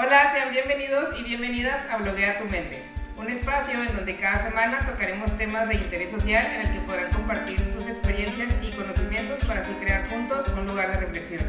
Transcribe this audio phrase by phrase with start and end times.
[0.00, 2.84] Hola, sean bienvenidos y bienvenidas a Bloguea tu Mente,
[3.16, 7.10] un espacio en donde cada semana tocaremos temas de interés social en el que podrán
[7.10, 11.44] compartir sus experiencias y conocimientos para así crear juntos un lugar de reflexión.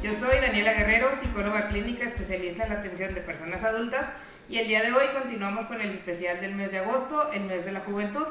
[0.00, 4.06] Yo soy Daniela Guerrero, psicóloga clínica especialista en la atención de personas adultas
[4.48, 7.64] y el día de hoy continuamos con el especial del mes de agosto, el mes
[7.64, 8.28] de la juventud.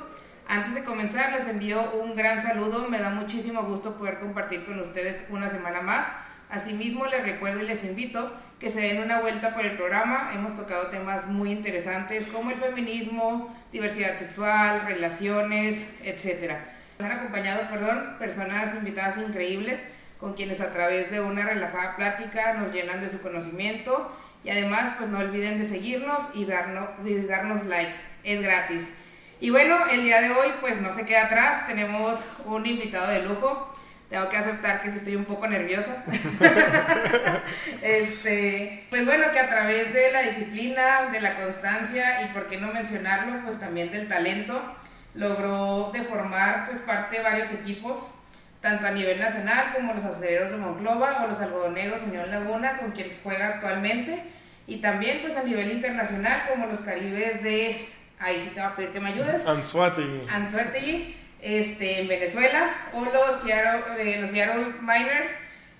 [0.47, 4.79] Antes de comenzar les envío un gran saludo, me da muchísimo gusto poder compartir con
[4.79, 6.07] ustedes una semana más.
[6.49, 10.31] Asimismo les recuerdo y les invito que se den una vuelta por el programa.
[10.33, 16.53] Hemos tocado temas muy interesantes como el feminismo, diversidad sexual, relaciones, etc.
[16.99, 19.81] Nos han acompañado, perdón, personas invitadas increíbles
[20.19, 24.11] con quienes a través de una relajada plática nos llenan de su conocimiento
[24.43, 28.93] y además pues no olviden de seguirnos y darnos, y darnos like, es gratis.
[29.39, 33.21] Y bueno, el día de hoy pues no se queda atrás, tenemos un invitado de
[33.21, 33.71] lujo.
[34.09, 36.03] Tengo que aceptar que sí estoy un poco nerviosa.
[37.81, 42.57] este, pues bueno, que a través de la disciplina, de la constancia y por qué
[42.57, 44.61] no mencionarlo, pues también del talento,
[45.13, 47.97] logró de formar pues parte de varios equipos
[48.61, 52.91] tanto a nivel nacional como los aceleros de Monclova o los algodoneros Unión Laguna, con
[52.91, 54.23] quienes juega actualmente,
[54.65, 57.87] y también pues a nivel internacional como los caribes de,
[58.19, 61.15] ahí sí te voy a pedir que me ayudes, Anzuategui, Anzuategui
[61.47, 65.29] este, en Venezuela, o los Seattle, eh, los Seattle Miners,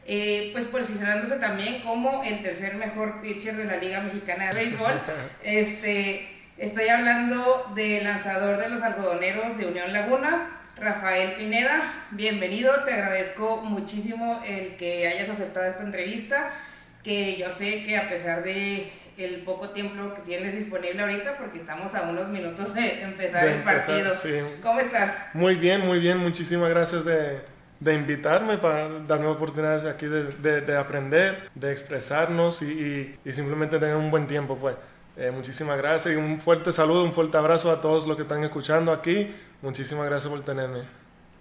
[0.06, 5.02] eh, pues posicionándose también como el tercer mejor pitcher de la Liga Mexicana de Béisbol.
[5.44, 12.94] Este, estoy hablando del lanzador de los algodoneros de Unión Laguna, Rafael Pineda, bienvenido, te
[12.94, 16.52] agradezco muchísimo el que hayas aceptado esta entrevista,
[17.04, 21.58] que yo sé que a pesar de el poco tiempo que tienes disponible ahorita, porque
[21.58, 24.12] estamos a unos minutos de empezar De el empezar, partido.
[24.16, 24.32] sí.
[24.62, 25.12] ¿Cómo estás?
[25.34, 26.20] Muy bien, muy bien.
[26.20, 27.42] Muchísimas gracias de,
[27.80, 33.34] de invitarme para darme oportunidades aquí de, de- de aprender, de expresarnos y, y- y
[33.34, 34.56] simplemente tener un buen tiempo.
[34.58, 34.76] Pues.
[35.20, 38.44] Eh, muchísimas gracias y un fuerte saludo, un fuerte abrazo a todos los que están
[38.44, 39.34] escuchando aquí.
[39.64, 40.82] Muchísimas gracias por tenerme.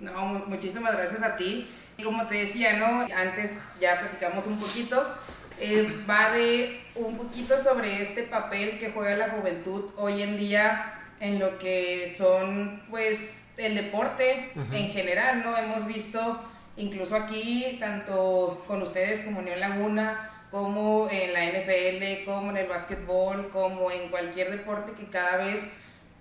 [0.00, 1.70] No, mu- muchísimas gracias a ti.
[1.98, 3.02] Y como te decía, ¿no?
[3.14, 5.06] Antes ya platicamos un poquito.
[5.60, 10.92] eh, va de un poquito sobre este papel que juega la juventud hoy en día
[11.20, 15.56] en lo que son, pues, el deporte en general, ¿no?
[15.56, 16.40] Hemos visto
[16.76, 22.66] incluso aquí, tanto con ustedes como Unión Laguna, como en la NFL, como en el
[22.66, 25.60] básquetbol, como en cualquier deporte que cada vez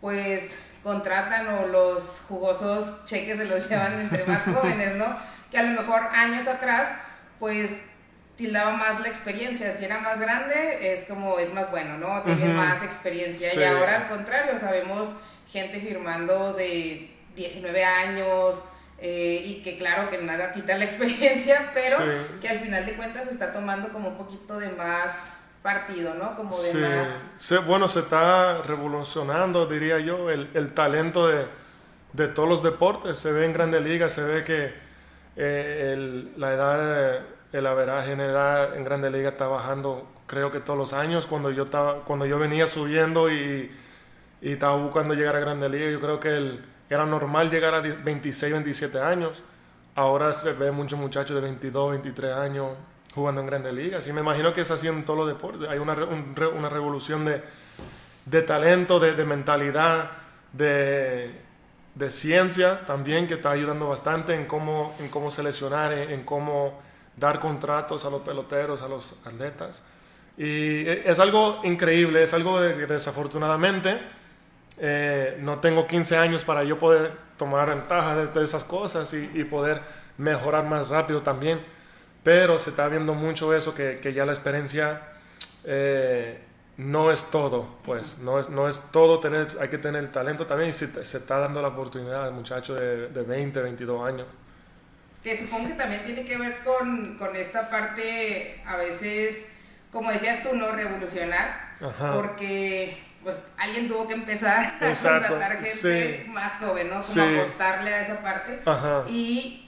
[0.01, 5.05] pues contratan o los jugosos cheques se los llevan entre más jóvenes, ¿no?
[5.51, 6.89] Que a lo mejor años atrás
[7.39, 7.81] pues
[8.35, 12.21] tildaba más la experiencia, si era más grande es como es más bueno, ¿no?
[12.23, 13.59] Tiene más experiencia Sí.
[13.59, 15.09] y ahora al contrario, sabemos
[15.49, 18.61] gente firmando de 19 años,
[18.97, 22.03] eh, y que claro que nada quita la experiencia, pero Sí.
[22.41, 26.35] que al final de cuentas se está tomando como un poquito de más partido, ¿no?
[26.35, 27.09] Como de Sí, más...
[27.37, 31.45] se- bueno, se está revolucionando, diría yo, el, el talento de,
[32.13, 33.17] de todos los deportes.
[33.17, 34.73] Se ve en grandes ligas, se ve que
[35.37, 40.51] eh, el- la edad, de- el averaje en edad en grandes ligas está bajando, creo
[40.51, 41.27] que todos los años.
[41.27, 43.71] Cuando yo, estaba, cuando yo venía subiendo y,
[44.41, 47.81] y estaba buscando llegar a grandes ligas, yo creo que el- era normal llegar a
[47.81, 49.41] 10 26, 27 años.
[49.95, 52.77] Ahora se ve muchos muchachos de 22, 23 años
[53.13, 54.05] jugando en grandes ligas.
[54.07, 55.67] Y me imagino que es así en todos los deportes.
[55.69, 57.41] Hay una, un una revolución de,
[58.25, 60.11] de talento, de, de mentalidad,
[60.53, 61.31] de,
[61.95, 66.79] de ciencia también que está ayudando bastante en cómo, en cómo seleccionar, en, en cómo
[67.17, 69.81] dar contratos a los peloteros, a los atletas.
[70.37, 73.99] Y e- es algo increíble, es algo de, que desafortunadamente
[74.77, 79.31] eh, no tengo 15 años para yo poder tomar ventaja de, de esas cosas y,
[79.33, 79.81] y poder
[80.17, 81.61] mejorar más rápido también.
[82.23, 85.01] Pero se está viendo mucho eso, que, que ya la experiencia
[85.63, 86.41] eh,
[86.77, 90.71] no es todo, pues, no es, no es todo, tener, hay que tener talento también
[90.71, 94.27] y se, se está dando la oportunidad al muchacho de, de 20, 22 años.
[95.25, 99.43] Que supongo que también tiene que ver con, con esta parte, a veces,
[99.91, 102.13] como decías tú, no revolucionar, Ajá.
[102.13, 106.29] porque pues alguien tuvo que empezar a contratar gente sí.
[106.29, 107.01] más joven, ¿no?
[107.01, 107.19] Como Sí.
[107.21, 108.59] apostarle a esa parte.
[108.67, 109.03] Ajá.
[109.09, 109.64] Y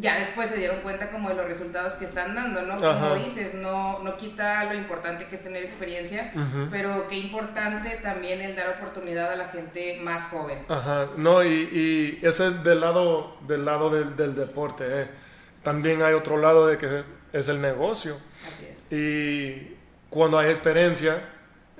[0.00, 2.76] ya después se dieron cuenta como de los resultados que están dando, ¿no?
[2.76, 6.32] Como dices, no, no quita lo importante que es tener experiencia,
[6.70, 10.60] pero qué importante también el dar oportunidad a la gente más joven.
[10.68, 14.84] Ajá, no, y, y ese es del lado, del lado del, del deporte.
[14.86, 15.08] eh.
[15.64, 17.02] También hay otro lado de que
[17.32, 18.16] es el negocio.
[18.46, 18.92] Así es.
[18.92, 19.76] Y
[20.08, 21.20] cuando hay experiencia,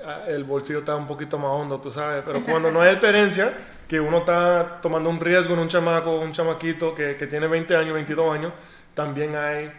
[0.05, 2.25] ah, el bolsillo está un poquito más hondo, tú sabes.
[2.27, 3.53] Pero cuando no hay experiencia,
[3.89, 7.75] que uno está tomando un riesgo en un chamaco, un chamaquito que, que tiene 20
[7.75, 8.53] años, 22 años,
[8.95, 9.73] también hay,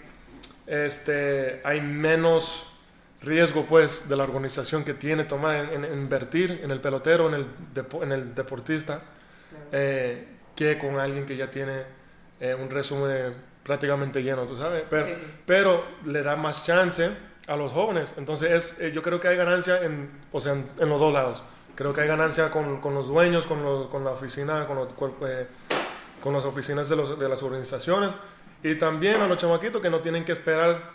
[0.65, 2.69] este, hay menos
[3.21, 7.45] riesgo pues de la organización que tiene tomar en, invertir en el pelotero, en el,
[8.01, 9.01] en el deportista,
[9.71, 11.83] eh, que con alguien que ya tiene
[12.39, 13.33] eh, un resumen
[13.63, 14.83] prácticamente lleno, tú sabes.
[14.89, 15.05] Pero,
[15.45, 17.09] pero le da más chance
[17.47, 18.13] a los jóvenes.
[18.17, 21.43] Entonces es, eh, yo creo que hay ganancia en, o sea, en, los dos lados.
[21.79, 24.85] Creo que hay ganancia con, con los dueños, con, con, la oficina, con,
[26.19, 28.17] con las oficinas de, los, de las organizaciones
[28.61, 30.91] y también a los chamaquitos que no tienen que esperar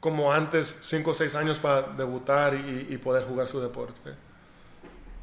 [0.00, 4.12] como antes, 5 o 6 años para debutar y, poder jugar su deporte.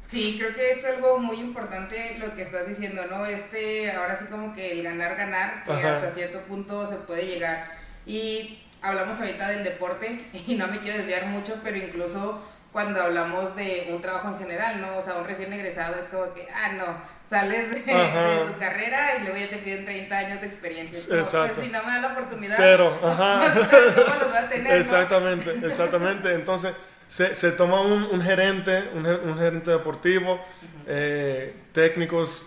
[0.06, 3.26] Sí, creo que es algo muy importante lo que estás diciendo, ¿no?
[3.26, 7.66] Este, ahora sí como que el ganar, ganar, que hasta cierto punto se puede llegar.
[8.06, 13.54] Y hablamos ahorita del deporte y no me quiero desviar mucho, pero incluso cuando hablamos
[13.54, 14.96] de un trabajo en general, ¿no?
[14.98, 16.84] O sea, un recién egresado es como que, ah, no,
[17.30, 21.20] sales de, tu carrera y luego ya te piden 30 años de experiencia.
[21.20, 21.54] Exacto.
[21.54, 23.54] Pues si no me dan la oportunidad, cero, ajá.
[23.54, 24.80] ¿cómo los voy a tener?
[24.80, 26.34] Exactamente, exactamente.
[26.34, 26.74] Entonces,
[27.06, 30.44] se, se toma un, un gerente, un, un, gerente deportivo,
[30.88, 32.44] eh, técnicos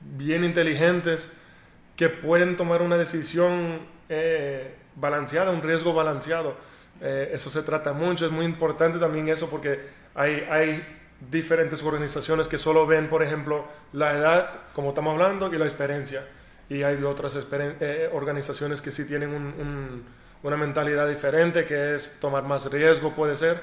[0.00, 1.30] bien inteligentes
[1.94, 6.56] que pueden tomar una decisión eh, balanceada, un riesgo balanceado.
[7.00, 9.80] Eh, eso se trata mucho, es muy importante también eso porque
[10.14, 10.84] hay, hay
[11.30, 16.24] diferentes organizaciones que solo ven, por ejemplo, la edad, como estamos hablando, y la experiencia.
[16.68, 20.04] Y hay otras eh, organizaciones que sí tienen
[20.42, 23.62] una mentalidad diferente, que es tomar más riesgo, puede ser.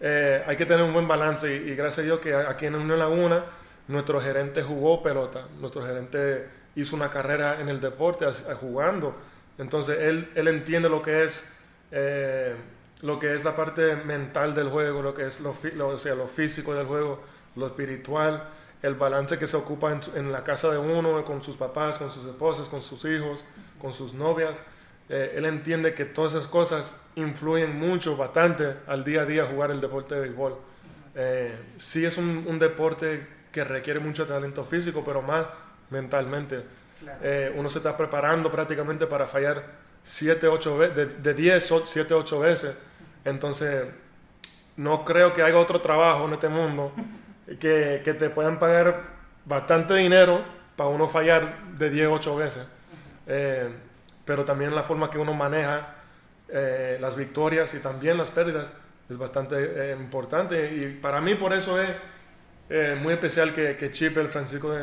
[0.00, 2.98] Eh, hay que tener un buen balance y, gracias a Dios que aquí en Unión
[2.98, 3.44] Laguna
[3.88, 8.26] nuestro gerente jugó pelota, nuestro gerente hizo una carrera en el deporte
[8.60, 9.14] jugando.
[9.58, 11.51] Entonces él, él entiende lo que es...
[11.92, 12.56] Eh,
[13.02, 15.54] lo que es la parte mental del juego, lo que es lo,
[15.86, 17.20] o sea, lo físico del juego,
[17.56, 18.48] lo espiritual,
[18.82, 22.26] el balance que se ocupa en, la casa de uno, con sus papás, con sus
[22.26, 23.44] esposas, con sus hijos,
[23.80, 24.62] con sus novias.
[25.08, 29.70] Eh, él entiende que todas esas cosas influyen mucho, bastante al día a día jugar
[29.70, 30.56] el deporte de béisbol.
[31.14, 35.46] Eh, sí es un, deporte que requiere mucho talento físico, pero más
[35.90, 36.64] mentalmente.
[37.20, 39.64] Eh, uno se está preparando prácticamente para fallar
[40.02, 42.74] 7, 8 veces, de, de 10, 7, 8 veces
[43.24, 43.86] entonces,
[44.76, 46.92] no creo que haya otro trabajo en este mundo
[47.60, 49.02] que, que te puedan pagar
[49.44, 50.42] bastante dinero
[50.76, 52.66] para uno fallar de 10, 8 veces.
[53.26, 53.68] Eh,
[54.24, 55.94] pero también la forma que uno maneja
[56.48, 58.72] eh, las victorias y también las pérdidas
[59.08, 60.74] es bastante eh, importante.
[60.74, 61.90] Y para mí por eso es
[63.00, 64.74] muy especial que, que Chip, el Francisco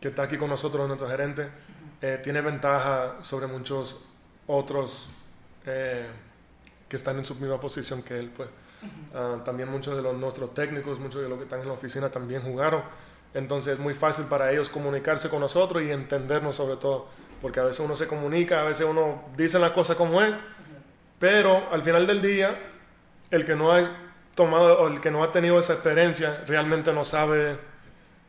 [0.00, 1.48] que está aquí con nosotros, nuestro gerente,
[2.22, 3.96] tiene ventaja sobre muchos
[4.46, 5.08] otros
[5.64, 8.30] que están en su misma posición que él.
[8.34, 8.48] Pues.
[9.14, 12.10] Ah, también muchos de los, nuestros técnicos, muchos de los que están en la oficina
[12.10, 12.82] también jugaron.
[13.34, 17.06] Entonces es muy fácil para ellos comunicarse con nosotros y entendernos sobre todo.
[17.40, 20.34] Porque a veces uno se comunica, a veces uno dice la cosa como es,
[21.18, 22.58] pero al final del día,
[23.30, 23.90] el que no ha
[24.34, 27.58] tomado o el que no ha tenido esa experiencia realmente no sabe,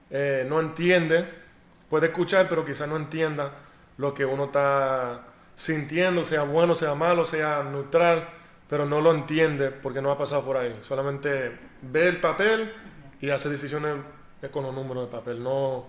[0.10, 1.26] eh, no entiende,
[1.90, 3.52] puede escuchar, pero quizás no entienda
[3.98, 5.22] lo que uno está
[5.58, 8.38] sintiendo, sea bueno, sea malo, sea neutral
[8.70, 10.78] pero no lo entiende porque no ha pasado por ahí.
[10.82, 12.74] Solamente ve el papel
[13.22, 13.96] y hace decisiones
[14.52, 15.86] con los números de papel, no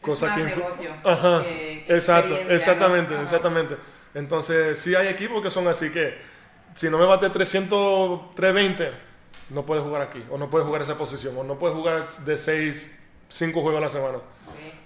[0.00, 1.42] cosa que negocio Ajá,
[1.88, 3.76] exacto, exactamente, exactamente.
[4.14, 6.18] Entonces, sí hay equipos que son así que
[6.74, 8.90] si no me bate 300, 320,
[9.50, 12.38] no puedes jugar aquí, o no puedes jugar esa posición, o no puedes jugar de
[12.38, 14.18] 6, 5 juegos a la semana.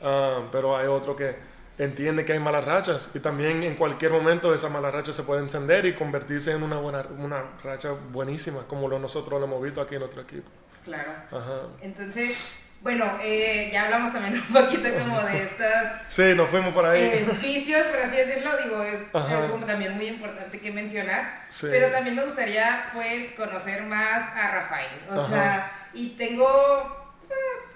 [0.03, 1.37] Ah, pero hay otro que
[1.79, 5.41] entiende que hay malas rachas y también en cualquier momento esa mala racha se puede
[5.41, 9.81] encender y convertirse en una buena una racha buenísima como lo nosotros lo hemos visto
[9.81, 10.49] aquí en otro equipo.
[10.85, 11.13] Claro.
[11.33, 11.63] Ajá.
[11.81, 12.37] Entonces,
[12.85, 16.03] bueno, eh, ya hablamos también un poquito como de estas...
[16.07, 17.01] sí, nos fuimos por ahí.
[17.01, 21.47] Eh, vicios, por así decirlo, digo, es algo también muy importante que mencionar.
[21.63, 25.01] Pero también me gustaría, pues, conocer más a Rafael.
[25.09, 27.15] O sea, y tengo...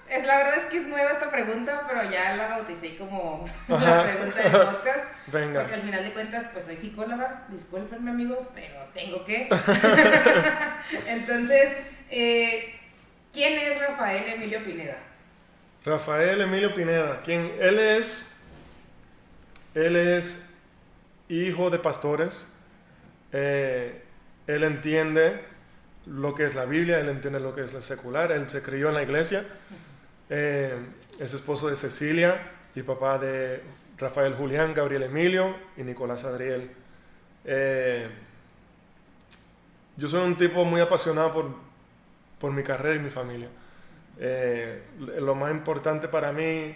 [0.09, 4.03] Es, la verdad es que es nueva esta pregunta, pero ya la bauticé como la
[4.03, 5.05] pregunta del podcast.
[5.27, 5.61] Venga.
[5.61, 9.49] Porque al final de cuentas, pues soy psicóloga, discúlpenme amigos, pero tengo que.
[11.07, 11.73] Entonces,
[12.09, 12.79] eh,
[13.31, 14.97] ¿quién es Rafael Emilio Pineda?
[15.85, 17.51] Rafael Emilio Pineda, ¿quién?
[17.59, 18.25] Él es,
[19.75, 20.43] él es
[21.29, 22.47] hijo de pastores.
[23.31, 24.01] Eh,
[24.47, 25.39] él entiende
[26.05, 28.89] lo que es la Biblia, él entiende lo que es la secular, él se crió
[28.89, 29.45] en la iglesia.
[30.29, 30.77] Eh,
[31.19, 33.61] es esposo de Cecilia y papá de
[33.97, 36.69] Rafael Julián, Gabriel Emilio y Nicolás Adriel.
[37.45, 38.07] Eh,
[39.97, 41.45] yo soy un tipo muy apasionado por,
[42.39, 43.49] por mi carrera y mi familia.
[44.19, 44.83] Eh,
[45.19, 46.75] lo más importante para mí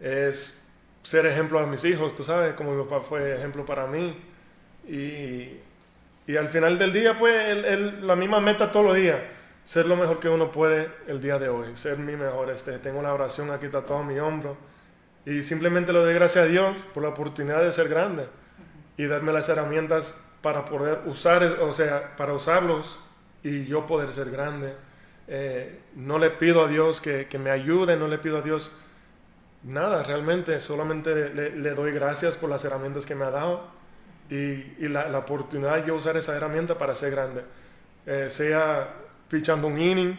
[0.00, 0.66] es
[1.02, 4.16] ser ejemplo a mis hijos, tú sabes, como mi papá fue ejemplo para mí.
[4.88, 5.60] Y
[6.26, 9.20] y al final del día, pues, el, la misma meta todos los días,
[9.66, 12.50] ser lo mejor que uno puede el día de hoy, ser mi mejor.
[12.50, 14.56] Este, tengo la oración aquí tatuada en mi hombro
[15.26, 18.28] y simplemente le doy gracias a Dios por la oportunidad de ser grande
[18.96, 23.00] y darme las herramientas para poder usar, o sea, para usarlos
[23.42, 24.76] y yo poder ser grande.
[25.26, 28.70] Eh, no le pido a Dios que, que, me ayude, no le pido a Dios
[29.64, 33.66] nada, realmente solamente le, doy gracias por las herramientas que me ha dado
[34.30, 34.36] y,
[34.78, 37.42] y la, la, oportunidad de yo usar esa herramienta para ser grande.
[38.06, 40.16] Eh, sea pichando un inning,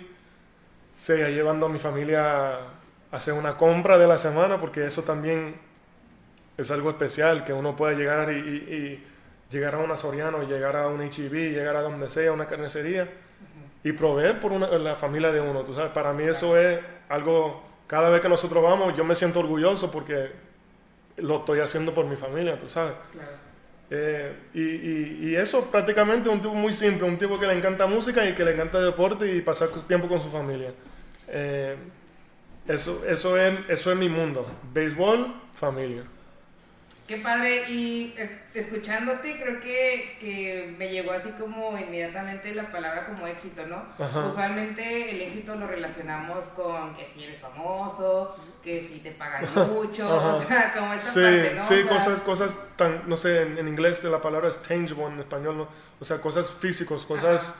[0.98, 2.60] sea llevando a mi familia a
[3.12, 5.56] hacer una compra de la semana, porque eso también
[6.58, 9.04] es algo especial, que uno pueda llegar y, y,
[9.50, 13.08] llegar a una Soriano, llegar a un HIV, llegar a donde sea, una carnicería,
[13.84, 15.62] y proveer por una, la familia de uno.
[15.62, 19.40] Tú sabes, para mí eso es algo, cada vez que nosotros vamos, yo me siento
[19.40, 20.32] orgulloso porque
[21.18, 22.94] lo estoy haciendo por mi familia, tú sabes.
[23.89, 27.88] Eh, y, y, y, eso prácticamente un tipo muy simple, un tipo que le encanta
[27.88, 30.74] música y que le encanta deporte y pasar tiempo con su familia.
[31.29, 31.75] Eh,
[32.67, 34.46] eso, eso, es, eso es mi mundo.
[34.74, 36.03] Béisbol, familia.
[37.08, 38.14] Qué padre, y
[38.54, 43.86] escuchándote creo que, que, me llegó así como inmediatamente la palabra como éxito, ¿no?
[44.28, 50.14] Usualmente el éxito lo relacionamos con que si eres famoso, que si te pagan mucho,
[50.14, 51.62] o sea, como esta sí, parte, ¿no?
[51.64, 55.70] Sí, cosas, cosas tan, no sé, en, inglés la palabra es tangible, en español, ¿no?
[56.02, 57.56] O sea, cosas físicos, cosas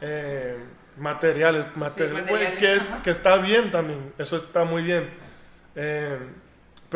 [0.00, 0.56] eh,
[0.96, 5.06] materiales, materiales, que, es, que está bien también, eso está muy bien.
[5.74, 6.18] Eh,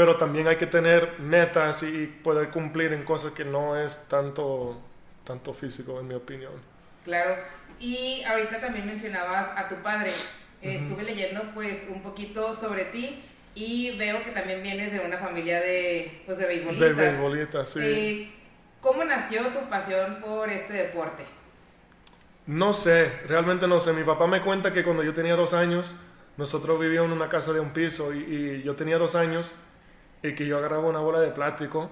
[0.00, 4.80] pero también hay que tener metas y poder cumplir en cosas que no es tanto,
[5.25, 6.54] tanto físico, en mi opinión.
[7.04, 7.37] Claro,
[7.78, 10.11] y ahorita también mencionabas a tu padre.
[10.62, 13.23] Estuve leyendo pues un poquito sobre ti
[13.54, 16.97] y veo que también vienes de una familia de, pues, de beisbolistas.
[16.97, 17.80] De beisbolistas, sí.
[17.83, 18.33] Eh,
[18.80, 21.25] ¿Cómo nació tu pasión por este deporte?
[22.47, 23.92] No sé, realmente no sé.
[23.92, 25.95] Mi papá me cuenta que cuando yo tenía dos años,
[26.38, 29.52] nosotros vivíamos en una casa de un piso y, y yo tenía dos años
[30.23, 31.91] y que yo agarraba una bola de plástico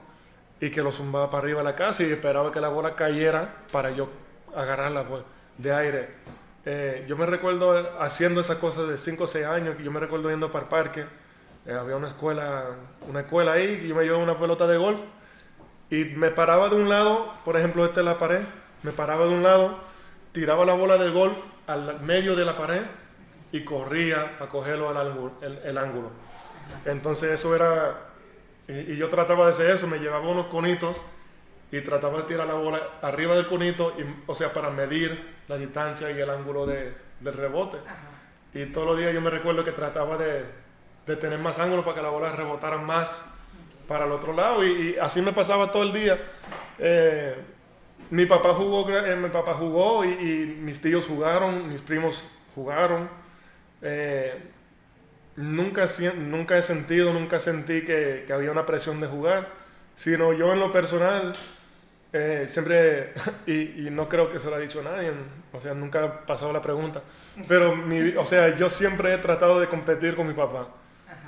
[0.60, 3.62] y que lo zumbaba para arriba de la casa y esperaba que la bola cayera
[3.72, 4.08] para yo
[4.54, 5.22] agarrarla pues,
[5.56, 6.08] de aire.
[6.64, 10.30] Eh, yo me recuerdo haciendo esas cosas de 5 o 6 años, yo me recuerdo
[10.30, 11.06] yendo para el parque,
[11.66, 12.64] eh, había una escuela,
[13.08, 15.00] una escuela ahí, y yo me llevaba una pelota de golf
[15.90, 18.42] y me paraba de un lado, por ejemplo, esta es la pared,
[18.82, 19.78] me paraba de un lado,
[20.32, 22.82] tiraba la bola de golf al medio de la pared
[23.52, 25.32] y corría a cogerlo al
[25.64, 26.10] el ángulo.
[26.84, 28.07] Entonces eso era
[28.68, 31.00] y, yo trataba de hacer eso, me llevaba unos conitos
[31.72, 35.56] y trataba de tirar la bola arriba del conito, y, o sea, para medir la
[35.56, 37.78] distancia y el ángulo de, del rebote.
[38.54, 40.44] Y todos los días yo me recuerdo que trataba de,
[41.06, 43.24] de, tener más ángulo para que la bola rebotara más
[43.86, 44.64] para el otro lado.
[44.64, 46.18] Y, así me pasaba todo el día.
[46.78, 47.34] Eh,
[48.10, 53.08] mi papá jugó, eh, mi papá jugó y, mis tíos jugaron, mis primos jugaron.
[53.82, 54.50] Eh,
[55.38, 59.48] nunca, nunca he sentido, nunca sentí que, que, había una presión de jugar,
[59.94, 61.32] sino yo en lo personal,
[62.12, 63.12] eh, siempre,
[63.46, 65.12] y, y, no creo que se lo ha dicho nadie,
[65.52, 67.02] o sea, nunca ha pasado la pregunta,
[67.46, 70.68] pero mi, o sea, yo siempre he tratado de competir con mi papá,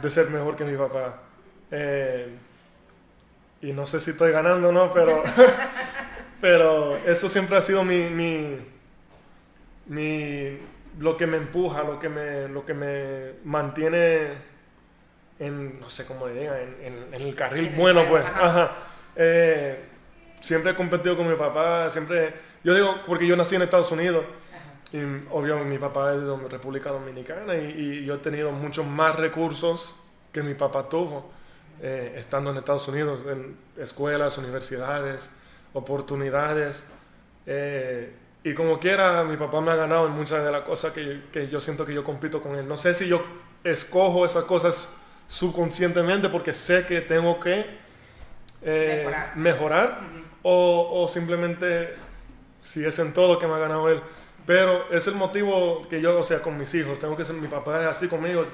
[0.02, 1.22] de ser mejor que mi papá.
[1.70, 2.34] Eh,
[3.62, 5.22] y no sé si estoy ganando o no, pero,
[6.40, 8.58] pero eso siempre ha sido mi, mi,
[9.86, 10.58] mi
[11.00, 14.35] lo que me empuja, lo que me, lo que me mantiene
[15.38, 18.25] en, no sé cómo le digan, en, en, el carril bueno, pues.
[18.25, 18.76] Ajá.
[19.16, 19.80] Eh,
[20.38, 24.25] siempre he competido con mi papá, siempre, yo digo, porque yo nací en Estados Unidos,
[24.92, 24.99] y
[25.30, 29.95] obvio mi papá es de República Dominicana, y, yo he tenido muchos más recursos
[30.33, 31.30] que mi papá tuvo,
[31.80, 35.30] eh, estando en Estados Unidos, en escuelas, universidades,
[35.73, 36.87] oportunidades.
[37.47, 41.25] Eh, y como quiera, mi papá me ha ganado en muchas de las cosas que,
[41.30, 42.66] que, yo siento que yo compito con él.
[42.66, 43.23] No sé si yo
[43.62, 44.94] escojo esas cosas
[45.28, 47.66] subconscientemente porque sé que tengo que
[48.62, 49.06] eh,
[49.37, 50.00] mejorar,
[50.42, 51.94] o, o, simplemente
[52.62, 54.00] si es en todo que me ha ganado él.
[54.47, 57.47] Pero es el motivo que yo, o sea, con mis hijos, tengo que ser, mi
[57.47, 58.47] papá es así conmigo,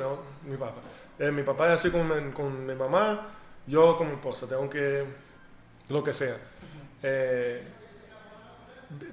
[0.45, 0.81] mi papá.
[1.19, 3.29] Eh, mi papá es así con, con, mi mamá,
[3.69, 5.05] yo con mi esposa, tengo que,
[5.89, 6.37] lo que sea.
[7.05, 7.63] eh,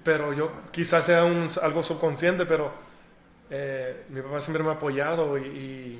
[0.04, 2.72] pero yo quizás sea un, algo subconsciente, pero
[3.50, 6.00] eh, mi papá siempre me ha apoyado y,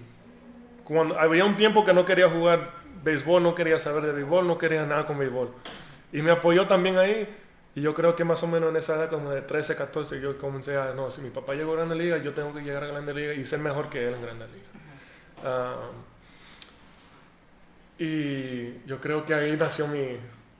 [0.84, 2.72] cuando había un tiempo que no quería jugar
[3.04, 5.54] béisbol, no quería saber de béisbol, no quería nada con béisbol.
[6.12, 7.28] Y me apoyó también ahí
[7.76, 10.38] y yo creo que más o menos en esa edad, como de 13, 14, yo
[10.38, 12.88] comencé a, no, si mi papá llegó a Grande Liga, yo tengo que llegar a
[12.88, 14.66] Grande Liga y ser mejor que él en Grande Liga.
[15.44, 15.90] Ah,
[17.98, 20.18] y yo creo que ahí nació mi,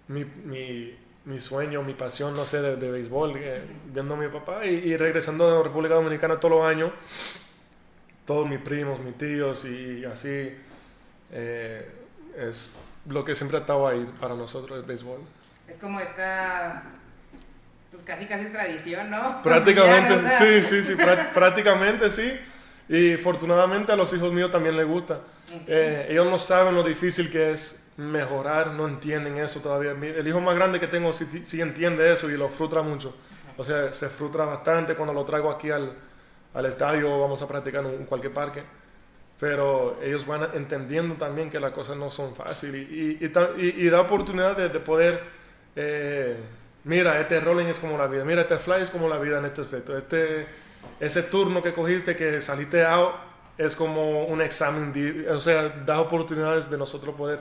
[0.08, 3.62] mi, mi mi sueño, mi pasión, no sé, de, de béisbol, eh,
[3.94, 6.92] viendo a mi papá y, y regresando a República Dominicana todos los años,
[8.26, 10.54] todos mis primos, mis tíos y así,
[11.32, 11.90] eh,
[12.38, 12.72] es
[13.08, 15.20] lo que siempre ha estado ahí para nosotros el béisbol.
[15.68, 16.84] Es como esta,
[17.92, 19.42] pues casi casi tradición, ¿no?
[19.44, 20.62] Prácticamente, Familiar, o sea.
[20.62, 22.32] sí, sí, sí, prá- prácticamente sí.
[22.90, 25.22] Y afortunadamente a los hijos míos también les gusta.
[25.68, 29.92] Eh, ellos no saben lo difícil que es mejorar, no entienden eso todavía.
[29.92, 33.14] El hijo más grande que tengo sí, sí entiende eso y lo frustra mucho.
[33.58, 35.94] O sea, se frustra bastante cuando lo traigo aquí al,
[36.54, 38.64] al estadio o vamos a practicar en cualquier parque.
[39.40, 43.50] Pero ellos van entendiendo también que las cosas no son fáciles y, y, y ta-
[43.58, 45.22] y- y da oportunidad de, de poder,
[45.76, 46.38] eh,
[46.86, 49.46] mira, este rolling es como la vida, mira, este fly es como la vida en
[49.46, 50.46] este aspecto, este,
[51.00, 53.16] ese turno que cogiste, que saliste out,
[53.58, 57.40] es como un examen, o sea, da oportunidades de nosotros poder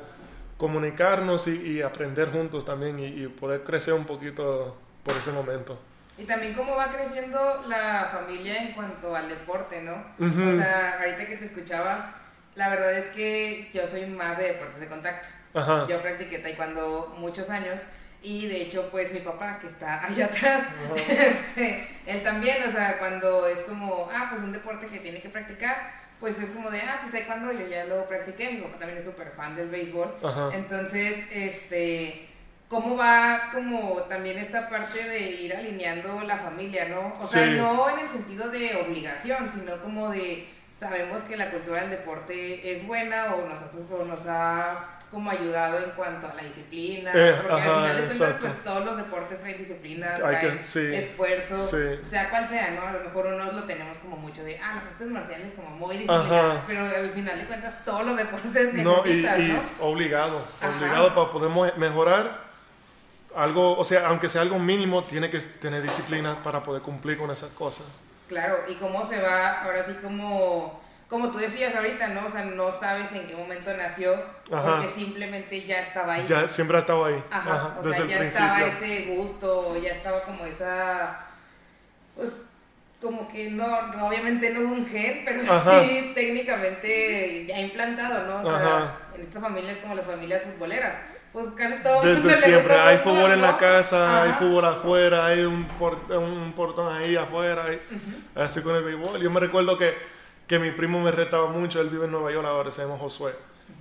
[0.62, 5.76] comunicarnos y, y aprender juntos también y, y poder crecer un poquito por ese momento.
[6.16, 9.94] Y también cómo va creciendo la familia en cuanto al deporte, ¿no?
[10.24, 10.50] Ujú.
[10.50, 12.14] O sea, ahorita que te escuchaba,
[12.54, 15.26] la verdad es que yo soy más de deportes de contacto.
[15.52, 15.84] Ajá.
[15.88, 17.80] Yo practiqué taekwondo muchos años
[18.22, 20.68] y de hecho pues mi papá que está allá atrás,
[21.08, 25.28] este, él también, o sea, cuando es como, ah, pues un deporte que tiene que
[25.28, 25.90] practicar,
[26.22, 29.04] pues es como de, ah, pues taekwondo yo ya lo practiqué, mi papá también es
[29.04, 30.50] súper fan del béisbol, Ajá.
[30.54, 32.28] entonces, este,
[32.68, 37.12] ¿cómo va como también esta parte de ir alineando la familia, no?
[37.20, 37.54] O sea, Sí.
[37.56, 42.70] no en el sentido de obligación, sino como de, sabemos que la cultura del deporte
[42.72, 47.12] es buena o nos ha, o nos ha como ayudado en cuanto a la disciplina,
[47.14, 50.94] Eh, porque ajá, al final de cuentas, pues todos los deportes traen disciplina, traen sí,
[50.94, 52.00] esfuerzo, sí.
[52.02, 52.86] sea cual sea, ¿no?
[52.86, 55.98] A lo mejor unos lo tenemos como mucho de, ah, las artes marciales como muy
[55.98, 56.64] disciplinadas, Ajá.
[56.66, 60.76] pero al final de cuentas todos los deportes No, y, necesitan, y es obligado, Ajá.
[60.78, 62.50] obligado para poder mejorar
[63.36, 67.30] algo, o sea, aunque sea algo mínimo, tiene que tener disciplina para poder cumplir con
[67.30, 67.86] esas cosas.
[68.28, 70.81] Claro, y cómo se va, ahora sí como,
[71.12, 72.24] como tú decías ahorita, ¿no?
[72.26, 74.14] O sea, no sabes en qué momento nació,
[74.50, 74.76] Ajá.
[74.76, 76.24] porque simplemente ya estaba ahí.
[76.26, 78.46] Ya siempre ha estado ahí, Ajá, ajá, o desde sea, ya principio.
[78.46, 81.20] estaba ese gusto, ya estaba como esa,
[82.16, 82.46] pues,
[83.02, 83.66] como que no,
[84.06, 85.80] obviamente no hubo un gen, pero Ajá.
[85.82, 88.48] sí técnicamente ya implantado, ¿no?
[88.48, 90.94] O sea, en esta familia es como las familias futboleras,
[91.34, 94.38] pues casi todo mundo Desde siempre, hay fútbol en la casa, hay Ajá.
[94.38, 97.82] fútbol afuera, hay un, por- un portón ahí afuera, hay-
[98.34, 99.20] así con el béisbol.
[99.20, 99.94] Yo me recuerdo que,
[100.46, 103.34] que mi primo me retaba mucho, él vive en Nueva York ahora, se llama Josué.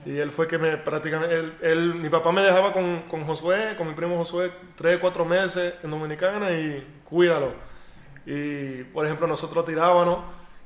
[0.06, 3.88] Y él fue que me prácticamente, él, mi papá me dejaba con, con Josué, con
[3.88, 7.54] mi primo Josué, tres, cuatro meses en Dominicana y cuídalo.
[8.26, 10.20] Y, por ejemplo, nosotros tirábamos,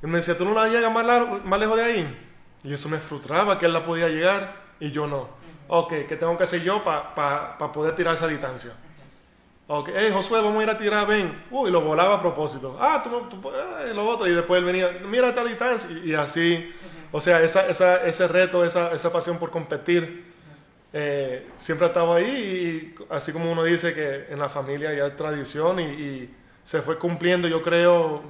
[0.04, 2.18] y me decía, ¿tú no la llegas más, largo- más lejos de ahí?
[2.64, 5.30] Y eso me frustraba, que él la podía llegar y yo no.
[5.68, 8.72] Ok, ¿qué tengo que hacer yo para poder tirar esa distancia?
[9.68, 11.42] Ok, hey Josué, vamos a ir a tirar, ven.
[11.50, 12.78] Uy, lo volaba a propósito.
[12.80, 14.28] Ah, tú, tú eh, lo otro.
[14.28, 15.90] Y después él venía, mira esta distancia.
[15.90, 16.72] Y, y así,
[17.12, 20.32] o sea, esa, esa, ese reto, esa, esa pasión por competir,
[20.94, 22.26] eh, siempre ha estado ahí.
[22.28, 26.84] Y así como uno dice que en la familia ya hay tradición y, y se
[26.84, 28.22] fue cumpliendo, yo creo,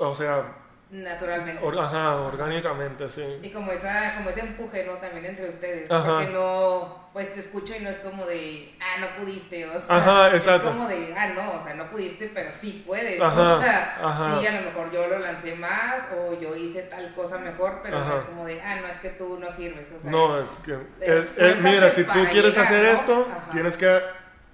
[0.00, 0.54] o sea,
[0.92, 1.64] Naturalmente.
[1.64, 3.24] or- ajá, orgánicamente, sí.
[3.42, 4.94] Y como, esa, como ese empuje, ¿no?
[4.94, 5.88] También entre ustedes.
[5.88, 6.14] Ajá.
[6.18, 9.66] Porque no, pues te escucho y no es como de, ah, no pudiste.
[9.66, 10.68] O sea, Ajá, exacto.
[10.68, 13.20] Es como de, ah, no, o sea, no pudiste, pero sí puedes.
[13.22, 14.40] Ajá, o sea, ajá.
[14.40, 17.96] sí, a lo mejor yo lo lancé más o yo hice tal cosa mejor, pero
[17.98, 19.92] no es como de, ah, no, es que tú no sirves.
[19.96, 22.90] O sea, No, es- que, es- es- mira, si tú quieres llegar, hacer ¿no?
[22.90, 24.00] esto, tienes que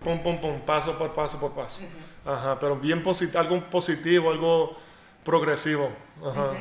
[0.05, 1.81] pum, pum, pum, paso por paso por paso.
[2.27, 4.77] Ajá, pero bien positivo, algo positivo, algo
[5.27, 5.93] progresivo.
[6.25, 6.55] Ajá.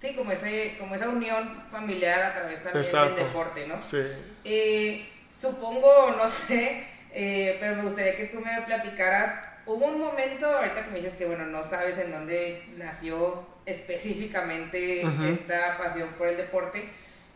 [0.00, 3.16] Sí, como, ese, como esa unión familiar a través también Exacto.
[3.16, 3.82] del deporte, ¿no?
[3.82, 4.02] sí.
[4.44, 9.38] Eh, supongo, no sé, eh, pero me gustaría que tú me platicaras.
[9.66, 15.02] Hubo un momento, ahorita que me dices que, bueno, no sabes en dónde nació específicamente
[15.30, 16.88] esta pasión por el deporte,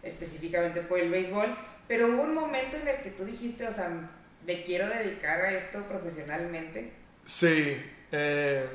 [0.02, 1.56] específicamente por el béisbol,
[1.86, 3.90] pero hubo un momento en el que tú dijiste, o sea,
[4.46, 6.92] me quiero dedicar a esto profesionalmente.
[7.26, 8.66] Sí, eh,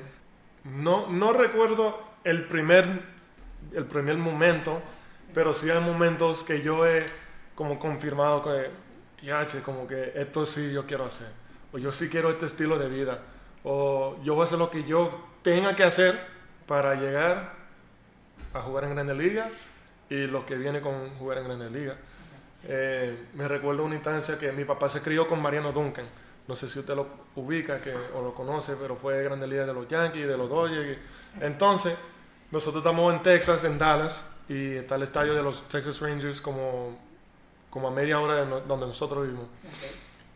[0.63, 2.85] no, no recuerdo el primer,
[3.73, 4.81] el primer momento,
[5.33, 7.05] pero sí hay momentos que yo he
[7.55, 8.69] como confirmado que,
[9.17, 11.27] "Tiache, como que esto sí yo quiero hacer,
[11.71, 13.19] o yo sí quiero este estilo de vida,
[13.63, 16.19] o yo voy a hacer lo que yo tenga que hacer
[16.67, 17.53] para llegar
[18.53, 19.49] a jugar en Grandes Liga
[20.09, 21.95] y lo que viene con jugar en Grandes Liga.
[22.63, 26.05] Eh, me recuerdo una instancia que mi papá se crió con Mariano Duncan.
[26.49, 29.73] No sé si usted lo ubica que, o lo conoce, pero fue Grande Liga de
[29.73, 30.97] los Yankees, de los Dodgers.
[31.39, 31.95] Entonces,
[32.49, 36.97] nosotros estamos en Texas, en Dallas, y está el estadio de los Texas Rangers como,
[37.69, 39.45] como a media hora de no- donde nosotros vivimos.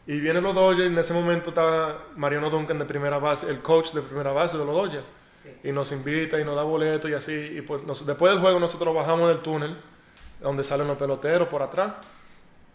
[0.05, 3.61] Y viene los Dodgers, y en ese momento estaba Mariano Duncan de primera base, el
[3.63, 5.05] coach de primera base de los Dodgers.
[5.63, 7.33] Y nos invita y nos da boletos y así.
[7.33, 9.75] Y pues después del juego nosotros bajamos del túnel,
[10.39, 11.93] donde salen los peloteros por atrás.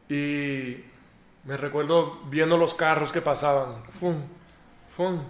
[0.08, 0.84] Y
[1.48, 3.82] me recuerdo viendo los carros que pasaban.
[3.86, 4.22] ¡Fum!
[4.94, 5.22] ¡Fum!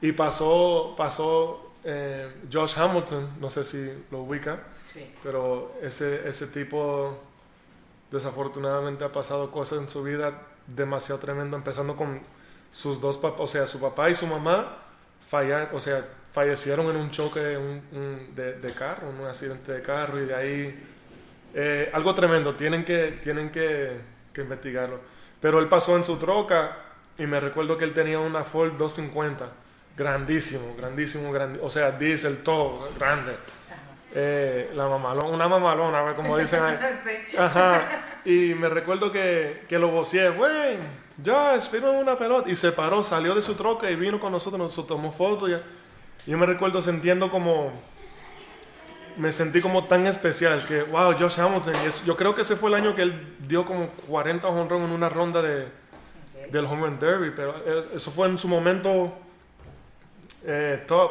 [0.00, 4.58] Y pasó, pasó eh, Josh Hamilton, no sé si lo ubica,
[5.22, 7.18] pero ese, ese tipo
[8.10, 12.22] desafortunadamente ha pasado cosas en su vida demasiado tremendo, empezando con
[12.72, 14.78] sus dos papás, o sea, su papá y su mamá
[15.26, 20.26] falla, o sea, fallecieron en un choque de, carro, en un accidente de carro y
[20.26, 20.86] de ahí
[21.52, 24.00] eh, algo tremendo, tienen que, tienen que,
[24.32, 25.17] que, investigarlo.
[25.40, 26.76] Pero él pasó en su troca
[27.18, 29.48] y me recuerdo que él tenía una Ford 250,
[29.96, 33.36] grandísimo, grandísimo, o sea, diésel todo, grande.
[34.14, 36.78] Eh, la mamalona, una mamalona, como dicen ahí.
[37.38, 38.20] Ajá.
[38.24, 40.78] Y me recuerdo que, que lo vocié, güey,
[41.22, 42.48] ya, espero una pelota.
[42.48, 45.50] Y se paró, salió de su troca y vino con nosotros, nos tomó fotos.
[45.50, 45.60] Ya.
[46.26, 47.72] Yo me recuerdo sintiendo como.
[49.18, 51.74] Me sentí como tan especial que, wow, Josh Hamilton.
[51.74, 54.90] Y yo creo que ese fue el año que él dio como 40 honrón en
[54.90, 55.66] una ronda de,
[56.50, 57.32] del Home Run Derby.
[57.34, 57.54] Pero
[57.94, 59.12] eso fue en su momento
[60.44, 61.10] eh, top.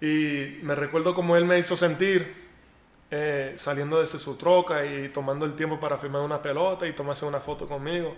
[0.00, 2.48] Y me recuerdo como él me hizo sentir
[3.10, 7.26] eh, saliendo desde su troca y tomando el tiempo para firmar una pelota y tomarse
[7.26, 8.14] una foto conmigo.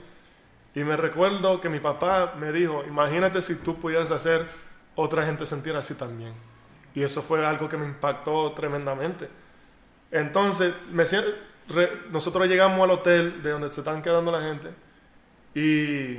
[0.75, 4.47] Y me recuerdo que mi papá me dijo, imagínate si tú pudieras hacer
[4.95, 6.52] otra gente sentir así también.
[6.95, 9.29] Y eso fue algo que me impactó tremendamente.
[10.11, 10.75] Entonces,
[12.11, 14.71] nosotros llegamos al hotel de donde se están quedando la gente
[15.55, 16.19] y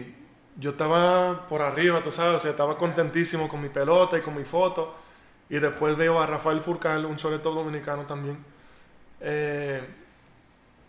[0.57, 4.35] yo estaba por arriba, tú sabes, o sea, estaba contentísimo con mi pelota y con
[4.35, 4.95] mi foto.
[5.49, 8.37] Y después veo a Rafael Furcal, un soleto dominicano también,
[9.19, 9.83] eh,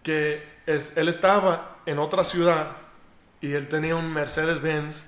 [0.03, 2.77] que él estaba en otra ciudad
[3.41, 5.05] y él tenía un Mercedes-Benz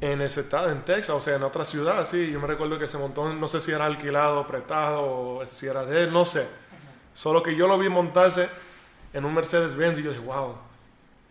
[0.00, 2.30] en ese estado, en Texas, o sea, en otra ciudad, sí.
[2.30, 5.84] Yo me recuerdo que se montó, no sé si era alquilado, prestado, o si era
[5.84, 6.46] de él, no sé.
[7.12, 8.48] Solo que yo lo vi montarse
[9.12, 10.56] en un Mercedes-Benz y yo dije, wow,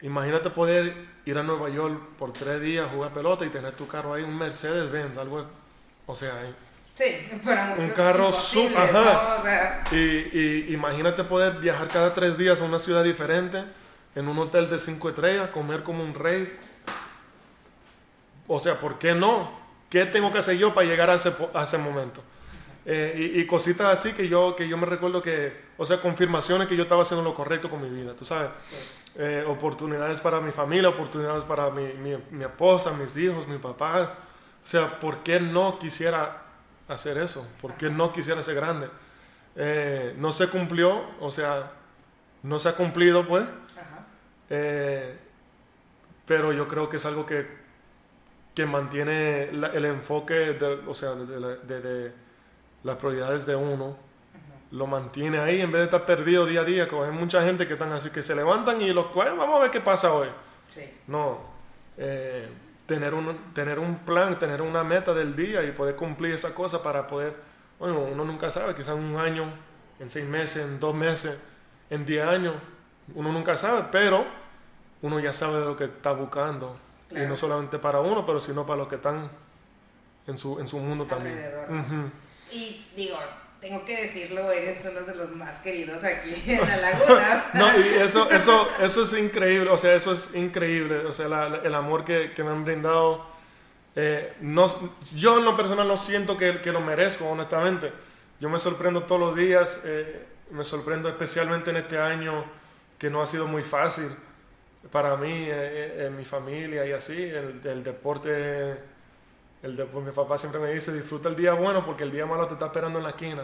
[0.01, 0.93] imagínate poder
[1.25, 4.37] ir a Nueva York por tres días, jugar pelota y tener tu carro ahí, un
[4.37, 5.45] Mercedes-Benz, algo,
[6.05, 6.55] o sea, ahí.
[6.93, 9.83] Sí, para muchos Un carro súper, ajá.
[9.91, 13.63] y, y imagínate poder viajar cada tres días a una ciudad diferente
[14.15, 16.59] en un hotel de cinco estrellas, comer como un rey.
[18.51, 19.51] O sea, ¿por qué no?
[19.91, 22.21] ¿Qué tengo que hacer yo para llegar a ese, a ese momento?
[22.83, 26.75] Eh, y, cositas así que yo, que yo me recuerdo que, o sea, confirmaciones que
[26.75, 28.49] yo estaba haciendo lo correcto con mi vida, tú sabes.
[29.15, 34.15] Eh, oportunidades para mi familia, oportunidades para mi, mi, mi, esposa, mis hijos, mi papá.
[34.63, 36.41] O sea, ¿por qué no quisiera
[36.87, 37.47] hacer eso?
[37.61, 38.89] ¿Por qué no quisiera ser grande?
[39.55, 41.71] Eh, no se cumplió, o sea,
[42.41, 43.45] no se ha cumplido, pues.
[44.49, 45.15] Eh,
[46.25, 47.58] pero yo creo que es algo que,
[48.59, 52.11] que mantiene el enfoque, de, o sea, de,
[52.83, 53.95] las prioridades de uno,
[54.71, 57.65] lo mantiene ahí en vez de estar perdido día a día, como hay mucha gente
[57.65, 60.27] que están así, que se levantan y los vamos a ver qué pasa hoy.
[61.07, 61.37] No,
[61.95, 62.49] eh,
[62.85, 66.83] tener, un, tener un plan, tener una meta del día y poder cumplir esa cosa
[66.83, 67.35] para poder,
[67.79, 69.45] bueno, uno nunca sabe, quizás en un año,
[70.01, 71.37] en seis meses, en dos meses,
[71.89, 72.55] en diez años,
[73.15, 74.25] uno nunca sabe, pero
[75.01, 76.88] uno ya sabe de lo que está buscando.
[77.11, 79.29] Y no solamente para uno, pero sino para los que están
[80.27, 81.39] en su, en su mundo también.
[82.51, 83.17] Y digo,
[83.59, 87.45] tengo que decirlo, eres uno de los más queridos aquí en la laguna.
[87.53, 91.75] no, y eso, eso, eso es increíble, o sea, eso es increíble, o sea, el
[91.75, 93.25] amor que, que, me han brindado.
[93.95, 94.67] Eh, no,
[95.15, 97.91] yo en lo personal no siento que, que, lo merezco, honestamente.
[98.39, 102.45] Yo me sorprendo todos los días, eh, me sorprendo especialmente en este año
[102.97, 104.09] que no ha sido muy fácil
[104.91, 108.77] para mí, eh, eh, en mi familia y así, el, el deporte,
[109.61, 112.53] el mi papá siempre me dice, disfruta el día bueno porque el día malo te
[112.53, 113.43] está esperando en la esquina.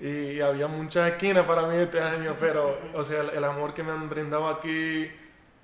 [0.00, 3.92] y, había muchas esquinas para mí este año, pero, o sea, el, amor que me
[3.92, 5.10] han brindado aquí,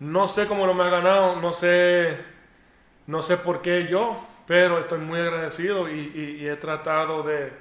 [0.00, 2.18] no sé cómo lo me ha ganado, no sé,
[3.06, 7.52] no sé por qué yo, pero estoy muy agradecido y, y he tratado de,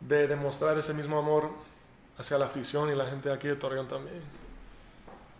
[0.00, 1.50] de demostrar ese mismo amor
[2.18, 4.37] hacia la afición y la gente de aquí de Torreón también.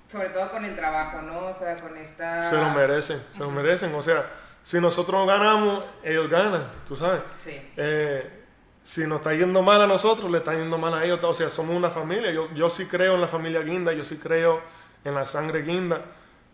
[0.09, 1.49] Sobre todo con el trabajo, ¿no?
[1.49, 2.49] O sea, con esta...
[2.49, 3.95] Se lo merecen, se lo merecen.
[3.95, 4.25] O sea,
[4.63, 7.21] si nosotros ganamos, ellos ganan, tú sabes.
[7.37, 7.61] Sí.
[7.77, 8.45] Eh,
[8.83, 11.23] si nos está yendo mal a nosotros, le está yendo mal a ellos.
[11.23, 12.33] O sea, somos una familia.
[12.33, 14.63] Yo, yo sí creo en la familia guinda, yo sí creo
[15.05, 16.01] en la sangre guinda.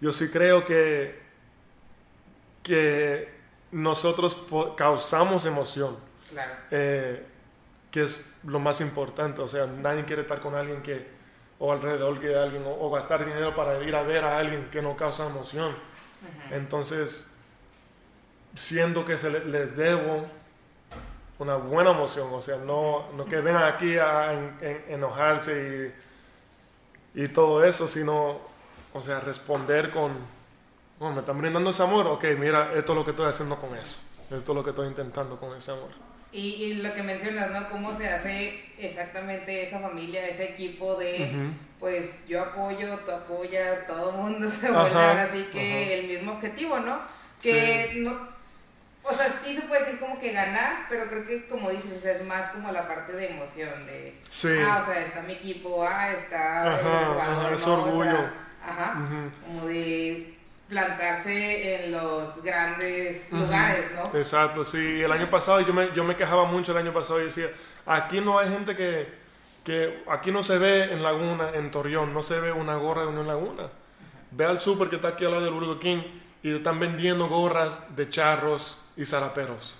[0.00, 1.22] Yo sí creo que,
[2.64, 3.32] que
[3.70, 4.36] nosotros
[4.76, 5.96] causamos emoción.
[6.28, 6.52] Claro.
[6.72, 7.24] Eh,
[7.92, 9.40] que es lo más importante.
[9.40, 11.13] O sea, nadie quiere estar con alguien que
[11.64, 14.94] o alrededor de alguien, o, gastar dinero para ir a ver a alguien que no
[14.96, 15.74] causa emoción.
[16.50, 17.26] Entonces,
[18.54, 20.26] siento que se les debo
[21.38, 24.34] una buena emoción, o sea, no, no que vengan aquí a
[24.88, 25.94] enojarse
[27.14, 28.40] y, y, todo eso, sino,
[28.92, 30.12] o sea, responder con,
[31.00, 33.98] me están brindando ese amor, ok, mira, esto es lo que estoy haciendo con eso,
[34.30, 36.13] esto es lo que estoy intentando con ese amor.
[36.34, 37.68] Y, y lo que mencionas, ¿no?
[37.70, 41.30] Cómo se hace exactamente esa familia, ese equipo de,
[41.78, 46.80] pues yo apoyo, tú apoyas, todo el mundo se vuelve así que el mismo objetivo,
[46.80, 47.00] ¿no?
[47.40, 48.34] Que no
[49.06, 52.24] o sea, sí se puede decir como que ganar, pero creo que como dices, es
[52.24, 54.48] más como la parte de emoción, de, sí.
[54.66, 58.30] ah, o sea, está mi equipo, ah, está ajá, es orgullo.
[58.66, 58.96] ajá,
[59.46, 60.34] como de
[60.68, 64.18] plantarse en los grandes lugares, ¿no?
[64.18, 67.24] Exacto, sí, el año pasado yo me, yo me quejaba mucho el año pasado y
[67.24, 67.50] decía,
[67.86, 69.08] aquí no hay gente que,
[69.62, 73.08] que aquí no se ve en Laguna, en Torreón, no se ve una gorra de
[73.08, 73.64] una Laguna.
[74.30, 76.02] Ve al súper que está aquí al lado del Burger King
[76.42, 79.78] y están vendiendo gorras de charros y zaraperos.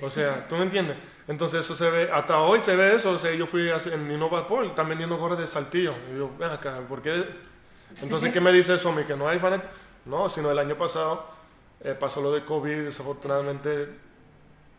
[0.00, 0.96] O sea, ¿tú me entiendes?
[1.28, 4.48] Entonces eso se ve, hasta hoy se ve eso, o sea, yo fui en Innova
[4.48, 5.94] Paul, están vendiendo gorras de saltillo.
[6.12, 7.24] Y yo, ven acá, ¿por qué?
[8.02, 9.04] Entonces, ¿qué me dice eso a mí?
[9.04, 9.62] Que no hay fanet.
[10.04, 11.26] No, sino el año pasado
[11.82, 13.88] eh, pasó lo de COVID, desafortunadamente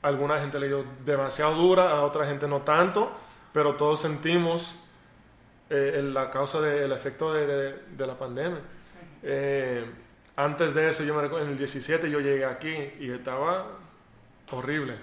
[0.02, 3.12] alguna gente le dio demasiado dura, a otra gente no tanto,
[3.54, 4.76] pero todos sentimos
[5.70, 8.62] eh, la causa del efecto de, de, la pandemia.
[9.22, 9.86] Eh,
[10.36, 13.68] antes de eso, yo me recuerdo, en el 17 yo llegué aquí y estaba
[14.52, 14.96] horrible,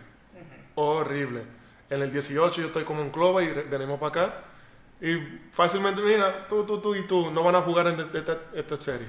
[0.75, 1.42] horrible.
[1.90, 4.44] En el 18 yo estoy como en Clova y venimos para acá
[5.00, 5.16] y
[5.52, 9.06] fácilmente, mira, tú, tú, tú y tú no van a jugar en esta, serie.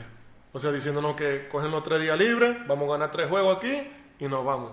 [0.54, 3.88] O sea, diciéndonos que cogen los tres días libres, vamos a ganar tres juegos aquí
[4.20, 4.72] y nos vamos.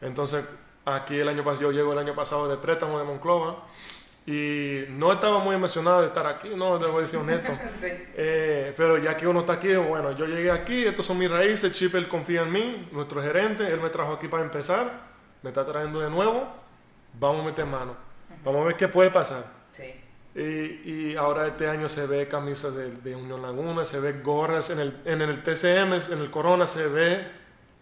[0.00, 0.44] Entonces,
[0.84, 3.64] aquí el año pasado, yo llego el año pasado de préstamo de Monclova
[4.26, 7.52] y no estaba muy emocionado de estar aquí, no, debo decir honesto.
[8.16, 11.72] Eh, pero ya que uno está aquí, bueno, yo llegué aquí, estos son mis raíces,
[11.72, 15.08] Chip, él confía en mí, nuestro gerente, él me trajo aquí para empezar,
[15.42, 16.48] me está trayendo de nuevo,
[17.18, 17.96] vamos a meter mano,
[18.44, 19.63] vamos a ver qué puede pasar.
[20.34, 24.70] Y, y, ahora este año se ve camisas de, de, Unión Laguna, se ve gorras
[24.70, 27.28] en el, en el TCM, en el Corona se ve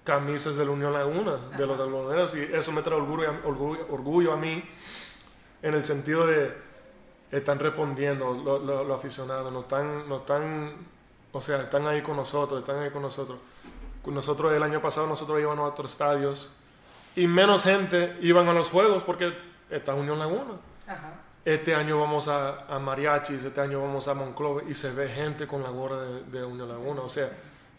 [0.04, 4.32] camisas de la Unión Laguna, de los algodoneros, y eso me trae orgullo, orgullo, orgullo
[4.34, 4.62] a mí
[5.62, 6.52] en el sentido de
[7.30, 10.74] están respondiendo los aficionados, no están, no están,
[11.32, 13.38] o sea, están ahí con nosotros, están ahí con nosotros.
[14.04, 16.52] Nosotros el año pasado nosotros íbamos a otros estadios
[17.16, 19.32] y menos gente iban a los juegos porque
[19.70, 20.56] está Unión Laguna.
[21.44, 25.48] Este año vamos a, a, Mariachis, este año vamos a Monclova y se ve gente
[25.48, 27.02] con la gorra de, Unión Laguna.
[27.02, 27.30] O sea,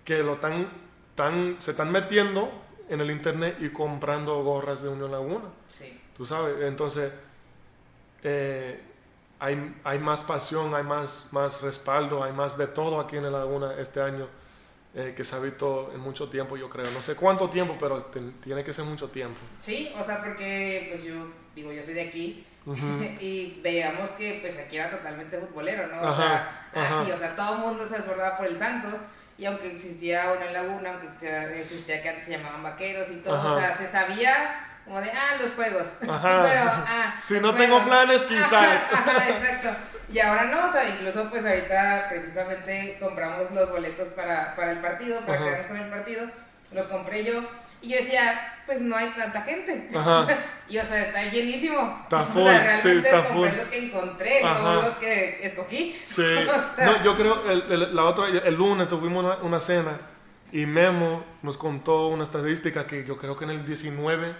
[0.04, 0.68] que lo están,
[1.16, 2.52] tan, se están metiendo
[2.90, 5.46] en el internet y comprando gorras de Unión Laguna.
[5.70, 5.98] Sí.
[6.18, 7.12] Tú sabes, entonces
[8.22, 8.82] eh,
[9.40, 13.32] hay, hay, más pasión, hay más, más respaldo, hay más de todo aquí en la
[13.32, 14.28] Laguna este año
[14.96, 16.92] eh, que se ha visto en mucho tiempo, yo creo.
[16.92, 18.04] No sé cuánto tiempo, pero
[18.44, 19.40] tiene que ser mucho tiempo.
[19.62, 22.46] Sí, o sea, porque pues yo digo, yo soy de aquí.
[23.20, 26.02] y veamos que pues aquí era totalmente futbolero, ¿no?
[26.02, 29.00] O sea, así, o sea, todo el mundo se desbordaba por el Santos
[29.38, 33.56] y aunque existía una laguna, aunque existía, existía que antes se llamaban vaqueros y todo,
[33.56, 35.88] o sea, se sabía como de, ah, los juegos.
[36.10, 36.44] Ajá.
[36.44, 38.94] Pero, ah, si no tengo planes, quizás.
[38.94, 39.70] Ajá, exacto.
[40.10, 44.80] Y ahora no, o sea, incluso pues ahorita precisamente compramos los boletos para, para el
[44.80, 46.30] partido, para quedarnos con el partido.
[46.72, 47.42] Los compré yo.
[47.84, 49.90] Y yo decía, pues no hay tanta gente.
[49.94, 50.28] Ajá.
[50.70, 52.00] y o sea, está llenísimo.
[52.04, 53.58] Está full, o sea, realmente sí, está compré full.
[53.60, 55.96] los que encontré, no los que escogí.
[56.06, 56.24] Sí.
[56.78, 60.00] no, yo creo, el, la otra, el lunes tuvimos una, una cena
[60.52, 64.34] y Memo nos contó una estadística que yo creo que en el 19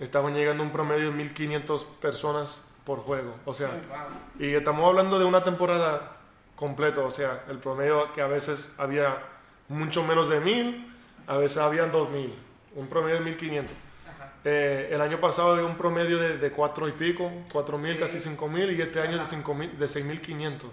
[0.00, 3.36] estaban llegando un promedio de 1500 personas por juego.
[3.44, 3.70] O sea,
[4.38, 6.16] y estamos hablando de una temporada
[6.56, 9.18] completa, o sea, el promedio que a veces había
[9.68, 10.94] mucho menos de 1000,
[11.26, 12.34] a veces habían 2000,
[12.80, 13.76] un promedio de 1500.
[14.42, 18.70] Eh, el año pasado había un promedio de, de 4 y pico, 4000, casi 5000,
[18.72, 20.70] y este año de, 5, de 6500.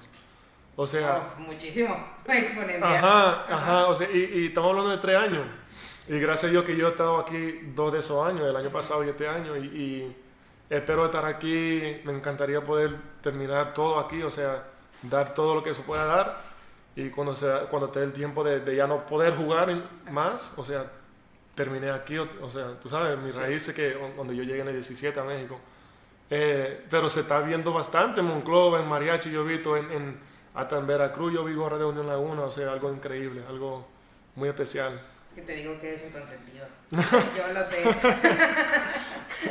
[0.78, 1.36] O sea.
[1.38, 1.96] muchísimo,
[2.28, 2.84] exponencial.
[2.84, 5.46] Ajá, ajá, o sea, y, y estamos hablando de 3 años.
[6.10, 8.72] Y gracias a Dios que yo he estado aquí dos de esos años, el año
[8.72, 10.16] pasado y este año, y,
[10.70, 11.98] espero estar aquí.
[12.06, 14.64] Me encantaría poder terminar todo aquí, o sea,
[15.02, 16.42] dar todo lo que se pueda dar.
[16.96, 19.70] Y cuando, sea, cuando dé el tiempo de, ya no poder jugar
[20.10, 20.86] más, o sea,
[21.58, 24.74] terminé aquí, o, sea, tú sabes, mi raíz es que cuando yo llegué en el
[24.76, 25.60] 17 a México.
[26.30, 30.20] Eh, pero se está viendo bastante en Monclova, en Mariachi, yo he visto, en, en,
[30.54, 33.88] hasta en Veracruz yo vi Gorra de Unión Laguna, o sea, algo increíble, algo
[34.36, 35.02] muy especial
[35.38, 36.66] que te digo que es un consentido.
[36.92, 37.84] Yo lo sé.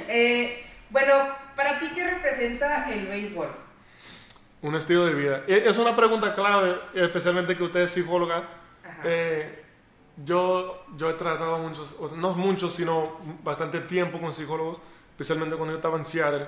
[0.08, 3.48] Eh, bueno, ¿para ti qué representa el béisbol?
[4.62, 5.44] un estilo de vida.
[5.46, 8.48] E, es una pregunta clave, especialmente que usted es psicóloga.
[9.04, 9.64] Eh,
[10.24, 14.78] yo, yo he tratado muchos, no muchos, sino bastante tiempo con psicólogos,
[15.10, 16.46] especialmente cuando yo estaba en Seattle.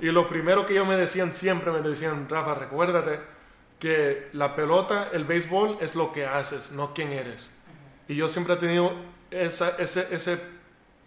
[0.00, 3.20] Y lo primero que ellos me decían siempre, me decían, Rafa, recuérdate
[3.80, 7.52] que la pelota, el béisbol, es lo que haces, no quién eres.
[8.06, 8.92] Y yo siempre he tenido
[9.30, 10.38] esa, ese, ese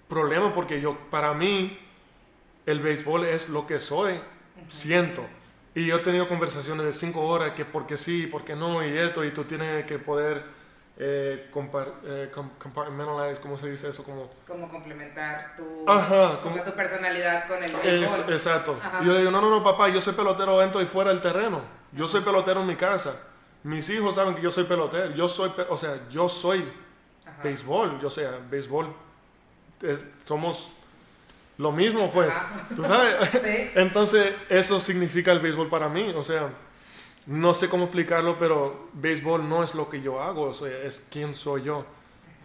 [0.08, 1.80] problema porque yo, para mí,
[2.66, 4.20] el béisbol es lo que soy,
[4.68, 5.26] siento.
[5.74, 9.24] Y yo he tenido conversaciones de cinco horas que porque sí, porque no, y esto,
[9.24, 10.44] y tú tienes que poder
[10.98, 11.50] eh,
[12.06, 14.04] eh compartmentalize, ¿cómo se dice eso?
[14.04, 18.34] Como, como complementar tu, Ajá, tu personalidad con el béisbol.
[18.34, 18.80] exacto.
[19.02, 21.62] Y yo digo, no, no, no, papá, yo soy pelotero dentro y fuera del terreno.
[21.92, 23.16] Yo soy pelotero en mi casa.
[23.64, 25.14] Mis hijos saben que yo soy pelotero.
[25.14, 26.72] Yo soy, o sea, yo soy
[27.44, 28.00] béisbol.
[28.02, 28.94] Yo sea, béisbol.
[30.24, 30.76] somos
[31.58, 32.32] lo mismo, pues.
[32.76, 33.16] ¿Tú sabes?
[33.76, 36.12] Entonces, eso significa el béisbol para mí.
[36.16, 36.50] O sea,
[37.28, 41.06] no sé cómo explicarlo, pero béisbol no es lo que yo hago, o sea, es
[41.10, 41.86] quién soy yo.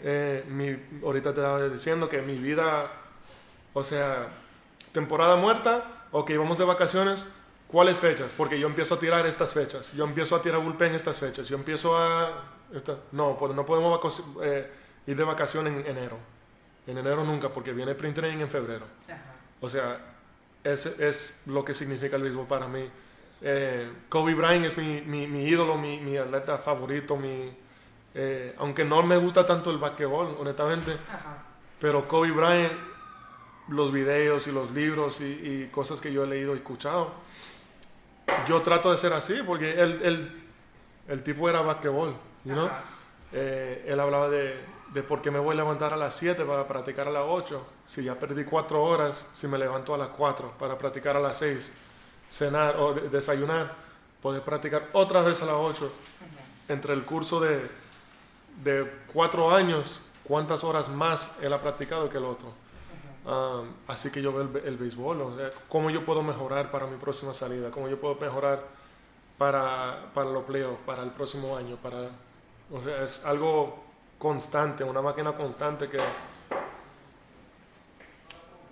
[0.03, 2.91] Eh, mi, ahorita te estaba diciendo que mi vida,
[3.73, 4.29] o sea,
[4.93, 7.27] temporada muerta, ok, vamos de vacaciones,
[7.69, 8.35] ¿cuáles fechas?
[8.37, 11.57] Porque yo empiezo a tirar estas fechas, yo empiezo a tirar bullpen estas fechas, yo
[11.57, 12.45] empiezo a...
[13.13, 14.71] no, pues no podemos eh,
[15.07, 16.19] ir de vacaciones en enero.
[16.87, 18.85] En enero nunca, porque viene print training en febrero.
[19.61, 19.99] O sea,
[20.63, 22.89] ese es lo que significa el béisbol para mí.
[23.43, 27.53] Eh, Kobe Bryant es mi, mi, mi ídolo, mi, mi, atleta favorito, mi,
[28.15, 30.97] eh, aunque no me gusta tanto el basquetbol, honestamente,
[31.79, 32.73] pero Kobe Bryant,
[33.69, 37.13] los videos y los libros y, cosas que yo he leído y escuchado,
[38.49, 40.43] yo trato de ser así, porque él, él
[41.09, 42.69] el tipo era basquetbol, you know?
[43.33, 46.67] eh, él hablaba de, de por qué me voy a levantar a las 7 para
[46.67, 50.55] practicar a las 8, si ya perdí 4 horas, si me levanto a las 4
[50.59, 51.71] para practicar a las 6
[52.37, 53.69] cenar o desayunar,
[54.21, 55.93] poder practicar otra vez a las 8.
[56.69, 57.71] Entre el curso de,
[58.63, 62.53] de cuatro años, ¿cuántas horas más él ha practicado que el otro?
[63.27, 66.97] Ah, así que yo veo el, béisbol, o sea, cómo yo puedo mejorar para mi
[66.97, 68.63] próxima salida, cómo yo puedo mejorar
[69.39, 72.11] para, para los playoffs, para el próximo año, para,
[72.71, 73.85] o sea, es algo
[74.19, 75.99] constante, una máquina constante que...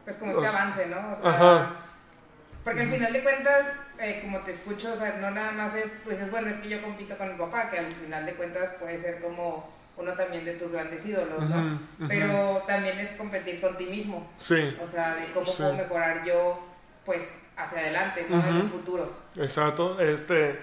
[0.05, 1.29] Pues como este avance, ¿no?
[1.29, 1.84] ajá
[2.64, 3.66] porque al final de cuentas,
[3.98, 6.70] eh, como te escucho, o sea, no nada más es, pues es bueno, es que
[6.70, 10.44] yo compito con mi papá, que al final de cuentas puede ser como uno también
[10.44, 11.79] de tus grandes ídolos, ¿no?
[12.09, 14.29] Pero también es competir con ti mismo.
[14.38, 14.77] Sí.
[14.83, 16.59] O sea, de cómo puedo mejorar yo,
[17.05, 18.44] pues, hacia adelante, ¿no?
[18.44, 19.12] En el futuro.
[19.37, 20.00] Exacto.
[20.00, 20.59] Este,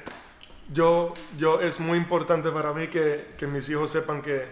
[0.74, 4.48] yo, yo, es muy importante para mí que, que mis hijos sepan que,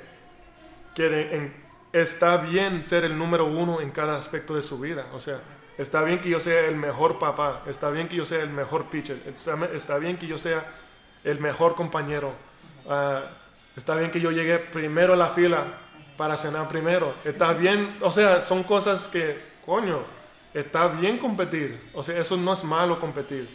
[0.96, 1.54] que en,
[1.92, 5.08] está bien ser el número uno en cada aspecto de su vida.
[5.14, 5.42] O sea,
[5.80, 8.88] Está bien que yo sea el mejor papá, está bien que yo sea el mejor
[8.90, 9.18] pitcher,
[9.74, 10.70] está, bien que yo sea
[11.24, 12.34] el mejor compañero,
[12.90, 13.22] ah,
[13.78, 15.78] está bien que yo llegue primero a la fila
[16.18, 20.00] para cenar primero, está bien, o sea, son cosas que, coño,
[20.54, 23.48] está bien competir, o sea, eso no es malo competir.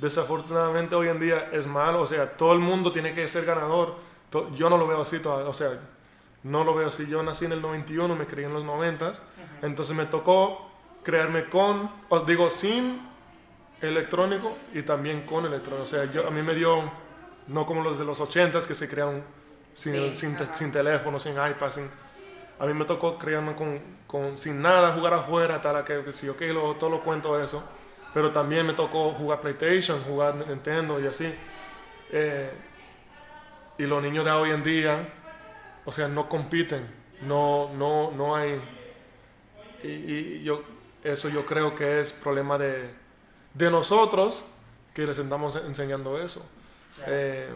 [0.00, 3.94] Desafortunadamente hoy en día es malo, o sea, todo el mundo tiene que ser ganador,
[4.56, 5.78] yo no lo veo así todavía, o sea,
[6.42, 9.12] no lo veo así, yo nací en el 91, me crié en los 90,
[9.62, 10.69] entonces me tocó
[11.02, 13.08] crearme con, os digo, sin
[13.80, 15.82] electrónico y también con electrónico.
[15.82, 16.90] O sea, yo, a mí me dio,
[17.46, 19.22] no como los de los 80 que se crearon
[19.72, 21.88] sin, sin, sin, teléfono, sin iPad, sin,
[22.58, 26.40] a mí me tocó crearme con, con, sin nada, jugar afuera, tal, que, que ok,
[26.52, 27.62] lo, todo lo cuento de eso.
[28.12, 31.32] Pero también me tocó jugar PlayStation, jugar Nintendo y así.
[32.10, 32.50] Eh,
[33.78, 35.08] y los niños de hoy en día,
[35.84, 36.86] o sea, no compiten,
[37.22, 38.60] no, no, no hay...
[39.82, 40.62] Y, y yo
[41.02, 42.90] eso yo creo que es problema de,
[43.54, 44.44] de nosotros
[44.94, 46.44] que les estamos enseñando eso.
[47.06, 47.54] Eh,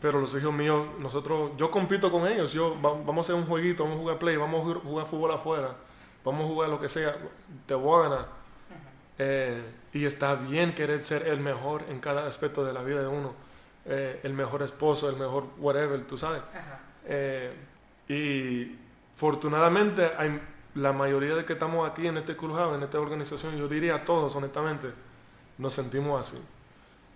[0.00, 3.84] pero los hijos míos, nosotros, yo compito con ellos, yo vamos a hacer un jueguito,
[3.84, 5.76] vamos a jugar play, vamos a jugar fútbol afuera,
[6.24, 7.16] vamos a jugar lo que sea,
[7.66, 8.28] te voy a ganar.
[9.18, 9.62] Eh,
[9.94, 13.34] y está bien querer ser el mejor en cada aspecto de la vida de uno,
[13.86, 16.42] eh, el mejor esposo, el mejor whatever, tú sabes.
[18.08, 18.76] y
[19.14, 20.38] afortunadamente hay
[20.76, 24.04] la mayoría de que estamos aquí en este club, en esta organización, yo diría a
[24.04, 24.92] todos, honestamente,
[25.58, 26.40] nos sentimos así.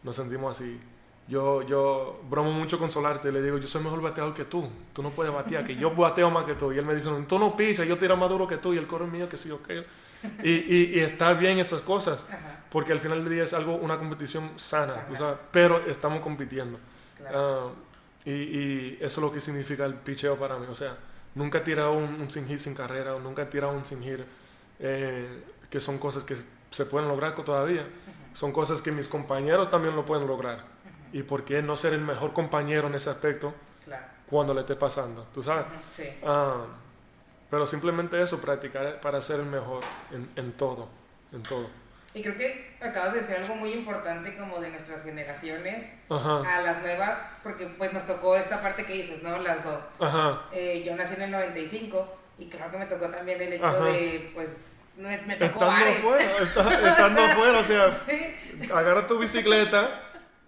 [0.02, 0.80] Nos sentimos así.
[1.28, 5.02] Yo, yo bromo mucho con Solarte, le digo, yo soy mejor bateador que tú, tú
[5.02, 6.72] no puedes batear, que yo bateo más que tú.
[6.72, 8.86] Y él me dice, tú no pichas, yo tiro más duro que tú y el
[8.86, 9.70] coro es mío, que sí, ok.
[10.42, 12.24] Y, y, y está bien esas cosas,
[12.70, 16.78] porque al final del día es algo, una competición sana, tú sabes, pero estamos compitiendo.
[17.32, 17.68] Ah,
[18.24, 20.96] y, y, eso es lo que significa el picheo para mí, o sea,
[21.34, 24.02] nunca he tirado un, un sin hit sin carrera, o nunca he tirado un sin
[24.02, 24.20] hit,
[24.78, 26.36] eh, que son cosas que
[26.70, 27.86] se pueden lograr todavía.
[28.32, 30.64] son cosas que mis compañeros también lo pueden lograr.
[31.12, 33.52] ¿Y por qué no ser el mejor compañero en ese aspecto
[33.84, 34.04] Claro.
[34.26, 35.26] cuando le esté pasando?
[35.34, 35.64] ¿Tú sabes?
[35.66, 36.04] Ujú, Sí.
[36.24, 36.64] Ah,
[37.50, 40.88] pero simplemente eso, practicar para ser el mejor en, en todo,
[41.32, 41.68] en todo.
[42.12, 46.61] Y creo que acabas de decir algo muy importante como de nuestras generaciones Ajá, a
[46.62, 49.38] las nuevas, porque pues nos tocó esta parte que dices, ¿no?
[49.38, 49.82] Las dos.
[50.00, 53.64] ajá, Eh, yo nací en el 95 y creo que me tocó también el hecho
[53.66, 53.84] Ajá.
[53.84, 58.36] de, pues, no, me tocó estando afuera, está- estando afuera, o sea, Sí.
[58.74, 59.88] agarra tu bicicleta,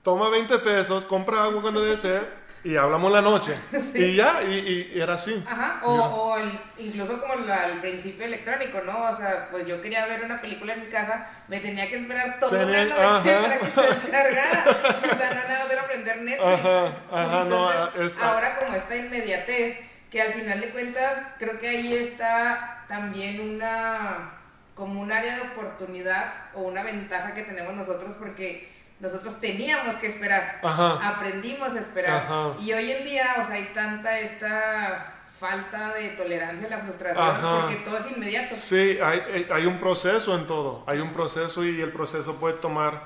[0.03, 2.23] toma 20 pesos, compra agua cuando desee
[2.65, 3.55] y hablamos la noche.
[3.95, 5.43] Y ya, y, y- era así.
[5.47, 9.05] Ajá, o, o el- incluso como la- el principio electrónico, ¿no?
[9.11, 12.39] O sea, pues yo quería ver una película en mi casa, me tenía que esperar
[12.41, 13.43] toda Tenía- una noche ajá.
[13.43, 14.65] para que se descargara.
[14.69, 16.61] O sea, no nada aprender Netflix.
[16.61, 19.79] Ajá, ajá, no, Entonces, es- ahora como esta inmediatez,
[20.11, 24.39] que al final de cuentas creo que ahí está también una
[24.75, 28.72] como un área de oportunidad o una ventaja que tenemos nosotros porque
[29.03, 31.09] nosotros teníamos que esperar, Ajá.
[31.09, 32.53] aprendimos a esperar Ajá.
[32.61, 37.27] y hoy en día, o sea, hay tanta esta falta de tolerancia a la frustración
[37.29, 37.61] Ajá.
[37.63, 38.55] porque todo es inmediato.
[38.55, 40.85] Sí, hay, hay- un proceso en todo.
[40.87, 43.03] Hay un proceso y el proceso puede tomar.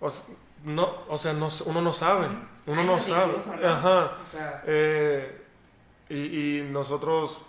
[0.00, 2.28] O sea, no, o sea no, uno no sabe.
[2.66, 3.32] Uno no sabe.
[3.60, 3.68] ¿no?
[3.68, 4.12] Ajá.
[4.22, 5.42] O sea, Eh,
[6.10, 7.40] y, y nosotros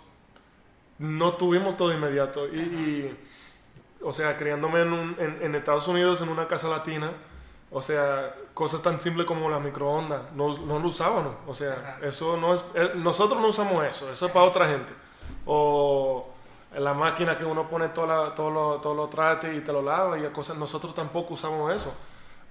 [0.98, 2.48] no tuvimos todo inmediato.
[2.48, 3.18] Y, y,
[4.02, 7.12] o sea, criándome en, un- en, en Estados Unidos, en una casa latina,
[7.72, 11.34] o sea, cosas tan simples como la microonda, no, no lo usábamos.
[11.46, 12.06] O sea, Ajá.
[12.06, 12.64] eso no es.
[12.74, 14.92] eh, nosotros no usamos eso, eso es para otra gente.
[15.46, 16.28] O
[16.76, 19.82] la máquina que uno pone todo, la, todo, lo, todo lo trate y te lo
[19.82, 21.92] lava y cosas, nosotros tampoco usamos eso.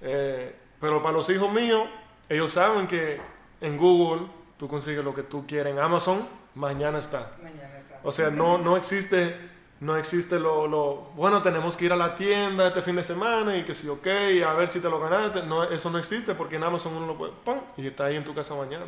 [0.02, 1.86] Eh, pero para los hijos míos,
[2.28, 3.20] ellos saben que
[3.60, 4.26] en Google
[4.58, 5.72] tú consigues lo que tú quieres.
[5.74, 7.32] En Amazon, mañana está.
[7.42, 8.00] mañana está.
[8.02, 9.36] O sea, no, no existe,
[9.80, 13.56] no existe lo, lo, bueno, tenemos que ir a la tienda este fin de semana
[13.56, 14.06] y que sí, ok,
[14.46, 15.42] a ver si te lo ganaste.
[15.42, 17.60] No, eso no existe porque en Amazon uno lo puede, ¡pum!
[17.78, 18.84] y está ahí en tu casa mañana.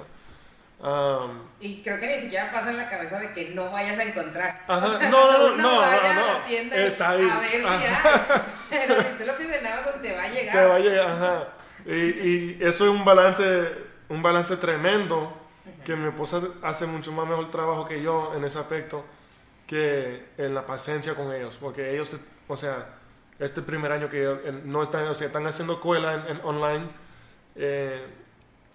[0.82, 4.02] Am, Y creo que ni siquiera pasa en la cabeza de que no vayas a
[4.02, 4.64] encontrar.
[4.66, 7.28] Ajá, O sea, no, no, no, no, vaya no, a la tienda y está ahí.
[7.30, 8.34] A ver si Ajá.
[8.34, 8.40] hay.
[8.88, 10.52] Pero si tú lo pides en Amazon, te va a llegar.
[10.52, 11.48] que vaya, ajá.
[11.86, 13.72] Y, y eso es un balance,
[14.08, 15.32] un balance tremendo
[15.84, 19.04] que mi esposa hace mucho más mejor trabajo que yo en ese aspecto
[19.72, 22.14] que en la paciencia con ellos, porque ellos,
[22.46, 22.88] o sea,
[23.38, 26.88] este primer año que no están, o sea, están haciendo escuela en, en online
[27.56, 28.04] eh,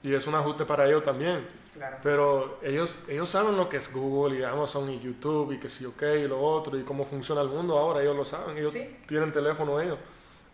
[0.02, 1.46] y es un ajuste para ellos también.
[1.76, 1.98] Claro.
[2.02, 5.86] Pero ellos, ellos saben lo que es Google y Amazon y YouTube y que sí,
[5.86, 8.98] ok, y lo otro y cómo funciona el mundo ahora, ellos lo saben, ellos Sí.
[9.08, 10.00] tienen teléfono ellos.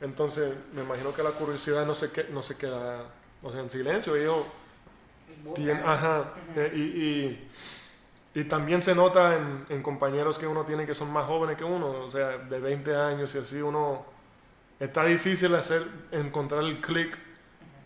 [0.02, 3.06] Entonces, me imagino que la curiosidad no se, que, no se queda
[3.41, 4.44] o sea, en silencio, ellos
[5.56, 7.50] tienen, ajá, eh, y, y,
[8.36, 9.36] y también se nota
[9.69, 12.95] en, compañeros que uno tiene que son más jóvenes que uno, o sea, de 20
[12.95, 14.05] años y así, uno,
[14.79, 17.17] está difícil hacer, encontrar el click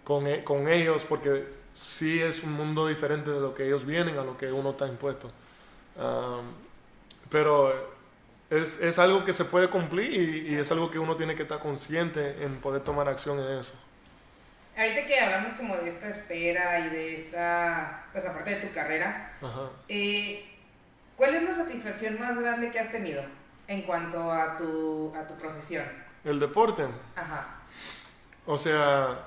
[0.03, 4.17] con, e- con ellos porque sí es un mundo diferente de lo que ellos vienen
[4.19, 5.31] a lo que uno está impuesto.
[7.29, 7.73] Pero
[8.49, 10.11] es, es algo que se puede cumplir
[10.47, 13.73] y es algo que uno tiene que estar consciente en poder tomar acción en eso.
[14.77, 19.31] Ahorita que hablamos como de esta espera y de esta, pues aparte de tu carrera,
[19.41, 19.69] Ajá.
[19.87, 20.45] eh,
[21.15, 23.23] ¿cuál es la satisfacción más grande que has tenido
[23.67, 25.83] en cuanto a tu, a tu profesión?
[26.23, 27.55] El deporte, Ajá.
[28.45, 29.21] o sea,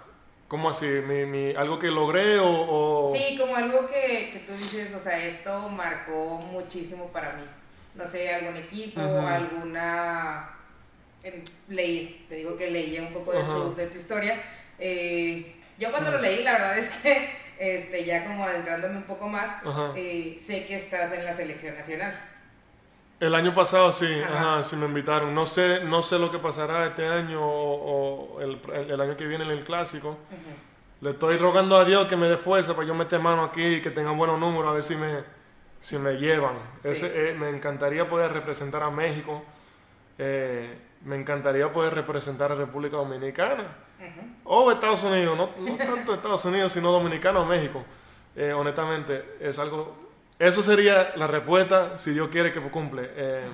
[0.46, 0.86] ¿cómo así?
[0.86, 2.46] ¿Mi, mi- ¿Algo que logré o...?
[2.48, 7.44] o- Sí, como algo que, que tú dices, o sea, esto marcó muchísimo para mí.
[7.96, 9.26] No sé, algún equipo, Ujú.
[9.26, 10.48] alguna...
[11.24, 13.74] en- leí, te digo que leí un poco de tu, Ajá.
[13.76, 14.40] de tu historia.
[14.80, 16.24] Eh, yo cuando lo Ujú.
[16.26, 19.48] leí, la verdad es que, este, ya como adentrándome un poco más,
[19.96, 22.18] eh, sé que estás en la selección nacional.
[23.20, 24.54] El año pasado sí, Ajá.
[24.54, 25.34] ajá, sí me invitaron.
[25.34, 29.14] No sé, no sé lo que pasará este año o, o el, el- el año
[29.16, 30.08] que viene en el clásico.
[30.30, 31.02] Ujú.
[31.02, 33.80] Le estoy rogando a Dios que me dé fuerza para yo meter mano aquí y
[33.82, 35.18] que tengan buenos números a ver si me,
[35.80, 36.54] si me llevan.
[36.82, 36.88] Sí.
[36.88, 39.42] Ese, eh, me encantaría poder representar a México.
[40.18, 43.64] Eh, me encantaría poder representar a República Dominicana.
[43.98, 44.26] Ujú.
[44.44, 47.84] O Estados Unidos, no, no tanto Estados Unidos, sino Dominicana o México.
[48.36, 50.10] Eh, honestamente, es algo...
[50.38, 53.10] Eso sería la respuesta si Dios quiere que cumple.
[53.14, 53.48] Eh,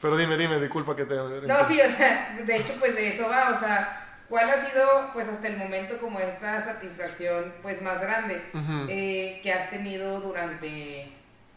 [0.00, 1.14] Pero dime, dime, disculpa que te...
[1.14, 5.10] No, sí, o sea, de hecho, pues de eso va, o sea, ¿cuál ha sido,
[5.12, 8.50] pues hasta el momento, como esta satisfacción, pues más grande
[8.88, 11.12] eh, que has tenido durante,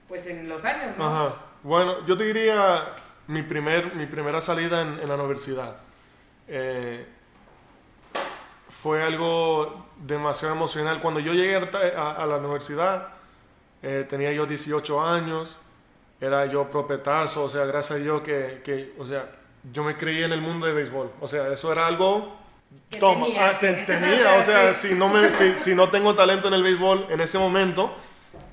[0.08, 1.06] pues en los años, ¿no?
[1.08, 1.36] Ajá.
[1.64, 2.84] Bueno, yo te diría
[3.28, 5.78] mi, primer, mi primera salida en, en la universidad.
[6.48, 7.06] Eh,
[8.70, 11.00] fue algo demasiado emocional.
[11.02, 13.10] Cuando yo llegué a, a- a la universidad,
[13.82, 15.60] eh, tenía yo 18 años,
[16.20, 19.30] era yo propetazo, o sea, gracias a Dios que, que, o sea,
[19.72, 21.12] yo me creí en el mundo de béisbol.
[21.22, 22.38] O sea, eso era algo
[22.90, 23.50] Que toma, tenía.
[23.50, 26.64] ah, te- tenía, o sea, si no, me, si, si no tengo talento en el
[26.64, 27.96] béisbol en ese momento,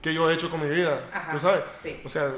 [0.03, 1.01] ¿qué yo he hecho con mi vida?
[1.13, 1.63] Ajá, ¿Tú sabes?
[1.83, 2.01] sí.
[2.05, 2.31] O sea,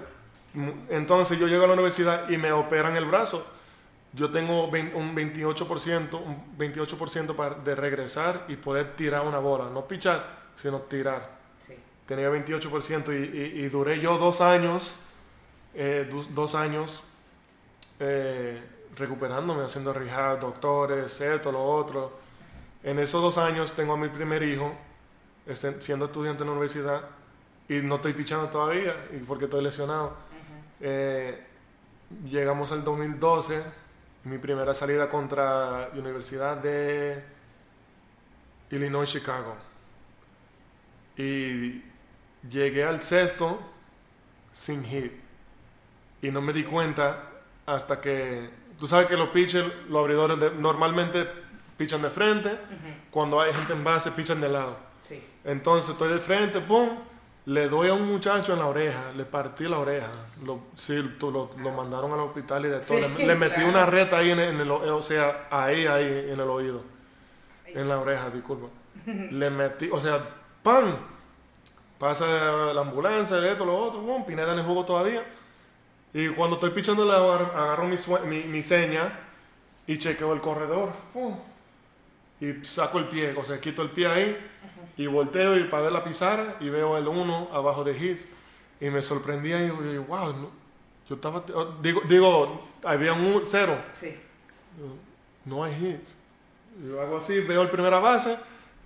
[0.88, 3.46] entonces yo llego a la universidad y me operan el brazo.
[4.12, 9.86] Yo tengo un 28%, un 28% para, de regresar y poder tirar una bola, no
[9.86, 10.24] pichar,
[10.56, 11.30] sino tirar.
[11.58, 11.74] Sí.
[12.06, 14.96] Tenía 28% y, y- y duré yo dos años,
[15.74, 17.02] eh, dos, dos años
[18.00, 18.62] eh,
[18.96, 22.12] recuperándome, haciendo rehab, doctores, esto, lo otro.
[22.82, 24.72] En esos dos años tengo a mi primer hijo,
[25.46, 27.02] este- siendo estudiante en la universidad,
[27.68, 28.94] y no estoy pichando todavía,
[29.26, 30.14] porque estoy lesionado.
[30.80, 31.44] Eh,
[32.28, 33.62] llegamos al 2012,
[34.24, 37.22] mi primera salida contra la Universidad de
[38.70, 39.56] Illinois, Chicago.
[41.16, 41.82] Y
[42.48, 43.58] llegué al sexto
[44.52, 45.12] sin hit.
[46.22, 47.22] Y no me di cuenta
[47.66, 48.50] hasta que...
[48.78, 51.26] Tú sabes que los pitchers, los abridores de- normalmente
[51.78, 52.58] pichan de frente.
[53.10, 54.76] Cuando hay gente en base, pichan de lado.
[55.02, 55.22] Sí.
[55.44, 56.90] Entonces estoy de frente, pum,
[57.46, 60.10] le doy a un muchacho en la oreja, le partí la oreja.
[60.44, 62.98] Lo, sí, tú- lo, lo mandaron al hospital y de todo.
[62.98, 63.70] Sí, le, le metí claro.
[63.70, 66.82] una reta ahí en el, en el o sea, ahí, ahí, en el oído.
[67.66, 68.66] En la oreja, disculpa.
[69.06, 70.28] Le metí, o sea,
[70.62, 70.96] ¡pam!
[71.98, 72.26] Pasa
[72.74, 75.22] la ambulancia, esto, lo otro, pum, Pineda en el juego todavía.
[76.12, 79.18] Y cuando estoy pichando, le agar- agarro mi, mi, mi seña
[79.86, 80.90] y chequeo el corredor.
[81.12, 81.38] pum,
[82.40, 84.50] y saco el pie, o sea, quito el pie ahí
[84.96, 88.26] y volteo y para ver la pizarra y veo el 1 abajo de hits
[88.80, 90.50] y me sorprendía y digo, wow, no,
[91.08, 94.16] yo estaba, oh, digo, digo, había un 0, Sí.
[95.44, 96.16] no hay hits.
[96.86, 98.36] Yo hago así, veo el primera base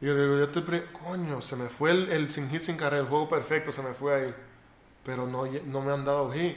[0.00, 3.02] y yo digo, yo pri- coño, se me fue el, el sin hit sin carrera,
[3.02, 4.34] el juego perfecto se me fue ahí,
[5.04, 6.56] pero no, no me han dado hit.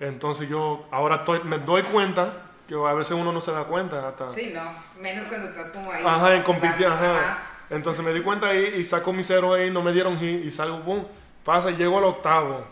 [0.00, 4.06] Entonces yo ahora estoy, me doy cuenta que a veces uno no se da cuenta
[4.08, 4.28] hasta...
[4.30, 4.60] Sí, no.
[5.00, 6.02] Menos cuando estás como ahí.
[6.04, 7.42] Ajá, en compitiendo, jugando, ajá.
[7.70, 10.50] Entonces me di cuenta ahí y saco mi cero ahí, no me dieron hit y
[10.50, 11.06] salgo, boom,
[11.44, 12.64] pasa llego al octavo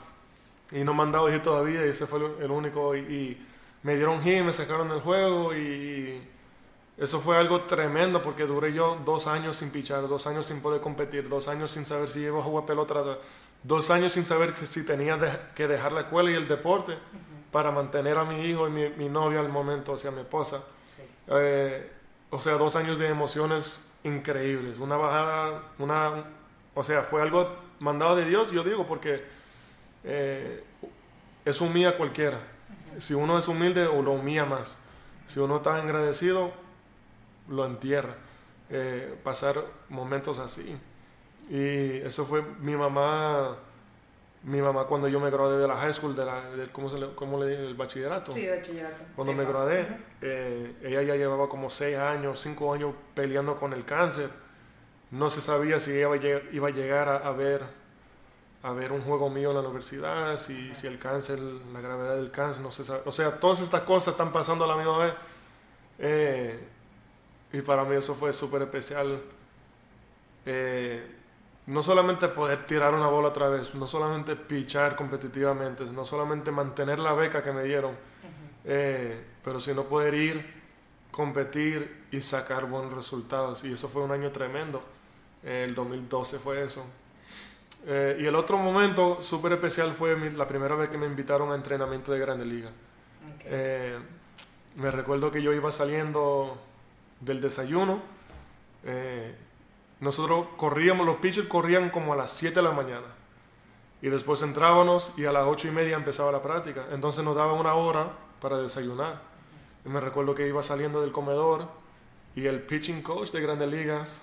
[0.73, 3.47] y no me han dado hit todavía y ese fue el, único y, y
[3.83, 6.23] me dieron hit, me sacaron del juego y
[6.99, 10.81] eso fue algo tremendo porque duré yo dos años sin pichar, dos años sin poder
[10.81, 13.19] competir, dos años sin saber si iba a jugar pelota,
[13.63, 16.97] dos años sin saber si tenía que dejar la escuela y el deporte
[17.53, 20.63] para mantener a mi hijo y mi, mi novia al momento, o sea, mi esposa.
[20.97, 21.03] Sí.
[21.29, 21.93] Eh,
[22.31, 24.79] o sea, dos años de emociones increíbles.
[24.79, 26.25] Una bajada, una.
[26.75, 29.25] O sea, fue algo mandado de Dios, yo digo, porque
[30.05, 30.65] eh,
[31.45, 32.41] es humilla cualquiera.
[32.99, 34.77] Si uno es humilde, o lo humilla más.
[35.27, 36.53] Si uno está agradecido,
[37.49, 38.17] lo entierra.
[38.71, 40.77] Eh, pasar momentos así.
[41.51, 43.57] Y eso fue mi mamá.
[44.47, 46.99] Mi mamá cuando yo me gradué de la high school, de la, del, ¿cómo, se
[46.99, 47.47] le, cómo le?
[47.47, 48.33] Del bachillerato.
[48.33, 49.03] Sí, bachillerato.
[49.15, 49.53] Cuando me Epa.
[49.53, 49.89] gradué,
[50.23, 54.31] eh, ella ya llevaba como seis años, cinco años peleando con el cáncer.
[55.11, 57.65] No se sabía si ella iba a llegar a, a ver
[58.63, 62.33] a ver un juego mío en la universidad, si, si el cáncer, la gravedad del
[62.33, 63.03] cáncer, no se sabe.
[63.05, 65.15] O sea, todas estas cosas están pasando a la misma vez.
[66.01, 66.59] Eh,
[67.53, 69.21] y para mí eso fue súper especial.
[70.45, 71.16] Eh,
[71.67, 76.99] no solamente poder tirar una bola otra vez, no solamente pichar competitivamente, no solamente mantener
[76.99, 77.95] la beca que me dieron,
[78.65, 80.55] eh, pero sino poder ir,
[81.11, 83.65] competir y sacar buenos resultados.
[83.65, 84.83] Y eso fue un año tremendo.
[85.45, 86.85] Eh, el 2012 fue eso.
[87.87, 91.53] Eh, y el otro momento súper especial fue mi- la primera vez que me invitaron
[91.53, 92.71] a entrenamiento de Grande Liga.
[93.45, 93.99] Eh,
[94.77, 96.59] me recuerdo que yo iba saliendo
[97.21, 98.01] del desayuno.
[98.85, 99.35] eh,
[100.01, 103.07] nosotros corríamos, los pitchers corrían como a las 7 de la mañana.
[104.03, 106.87] Y después entrábamos y a las 8 y media empezaba la práctica.
[106.93, 109.21] Entonces nos daban una hora para desayunar.
[109.85, 111.69] Y me recuerdo que iba saliendo del comedor
[112.35, 114.21] y el pitching coach de Grandes Ligas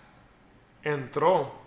[0.83, 1.63] entró.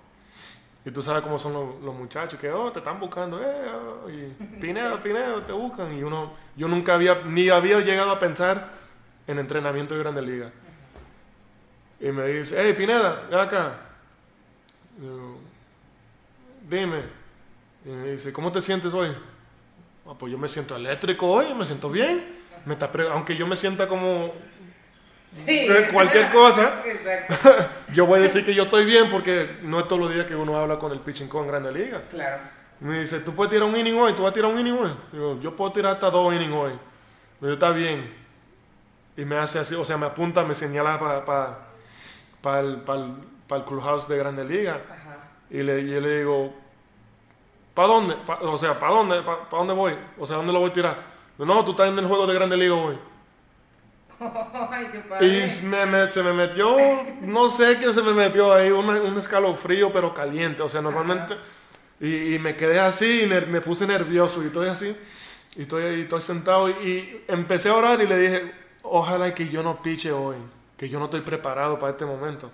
[0.84, 4.09] Y tú sabes cómo son los, los muchachos, que oh, te están buscando, eh, oh,
[4.09, 4.61] y
[5.46, 5.92] te buscan.
[5.98, 8.70] Y uno, yo nunca había, ni había llegado a pensar
[9.26, 10.52] en entrenamiento de Grandes Ligas.
[11.98, 13.86] Y me dice, hey, Pineda, ven acá.
[14.97, 15.38] Digo,
[16.68, 17.03] Dime.
[17.84, 19.14] Y me dice, ¿cómo te sientes hoy?
[20.07, 22.36] "Ah, pues yo me siento eléctrico hoy, me siento bien.
[22.64, 24.32] Me está pre- aunque yo me sienta como
[25.44, 25.68] Sí.
[25.92, 26.82] cualquier cosa.
[27.94, 30.34] Yo voy a decir que yo estoy bien porque no es todos los días que
[30.34, 32.03] uno habla con el pitching con Grande Liga.
[32.11, 32.42] Claro.
[32.80, 34.12] Me dice, ¿tú puedes tirar un inning hoy?
[34.14, 34.90] ¿Tú vas a tirar un inning hoy?
[35.12, 36.72] Digo, yo puedo tirar hasta dos innings hoy.
[37.40, 38.12] Me dice, está bien.
[39.16, 41.59] Y me hace así, o sea, me apunta, me señala para pa,
[42.42, 43.14] pa el, pa el,
[43.49, 44.80] pa el clubhouse de Grande Liga.
[44.90, 45.18] Ajá.
[45.51, 46.55] Y le, yo le digo,
[47.74, 48.14] ¿para dónde?
[48.26, 49.22] Pa- o sea, ¿para dónde?
[49.22, 49.94] ¿Para dónde voy?
[50.18, 51.03] O sea, ¿dónde lo voy a tirar?
[51.38, 52.99] No, tú estás en el juego de Grande Liga hoy.
[54.70, 55.26] Ay, qué padre.
[55.62, 56.76] Y me- me- se me metió,
[57.22, 60.62] no sé qué se me metió ahí, un, un escalofrío pero caliente.
[60.62, 61.36] O sea, normalmente...
[61.99, 64.94] Y, y me quedé así y me puse nervioso y estoy así.
[65.57, 69.49] Y estoy ahí, estoy sentado y, y empecé a orar y le dije, ojalá que
[69.49, 70.36] yo no piche hoy,
[70.76, 72.51] que yo no estoy preparado para este momento.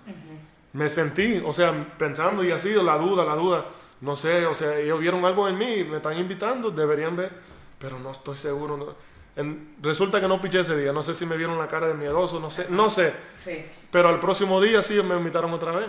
[0.73, 3.65] Me sentí, o sea, pensando y así, la duda, la duda.
[4.01, 7.31] No sé, o sea, ellos vieron algo en mí, me están invitando, deberían ver,
[7.79, 8.75] pero no estoy seguro.
[8.77, 8.95] no.
[9.35, 11.93] En- resulta que no piché ese día, no sé si me vieron la cara de
[11.93, 13.13] miedoso, no sé, no sé.
[13.37, 13.65] Sí.
[13.91, 15.87] Pero al próximo día sí me invitaron otra vez.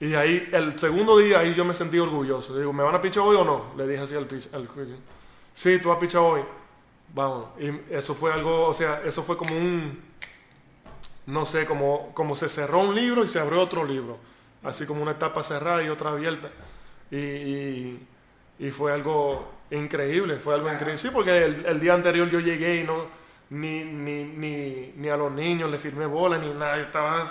[0.00, 2.56] Y ahí, el segundo día, ahí yo me sentí orgulloso.
[2.56, 3.72] Digo, ¿me van a pichar hoy o no?
[3.76, 4.48] Le dije así al pitch.
[4.52, 4.68] Al
[5.54, 6.42] sí, tú has pichado hoy.
[7.14, 7.46] Vamos.
[7.58, 10.00] Y eso fue algo, o sea, eso fue como un,
[11.28, 14.18] no sé, como, como se cerró un libro y se abrió otro libro.
[14.62, 16.48] Así como una etapa cerrada y otra abierta.
[17.10, 18.06] Y, y,
[18.58, 20.96] y fue algo increíble, fue algo increíble.
[20.96, 23.04] Sí, porque el, el día anterior yo llegué y no,
[23.50, 26.78] ni, ni, ni, ni a los niños le firmé bola ni nada.
[26.78, 27.26] Estaba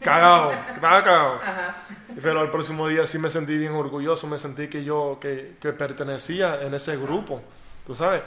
[0.00, 1.34] cagado, estaba cagado.
[1.42, 1.86] Ajá.
[2.22, 5.72] Pero el próximo día sí me sentí bien orgulloso, me sentí que yo que, que
[5.72, 7.40] pertenecía en ese grupo,
[7.86, 8.22] tú sabes.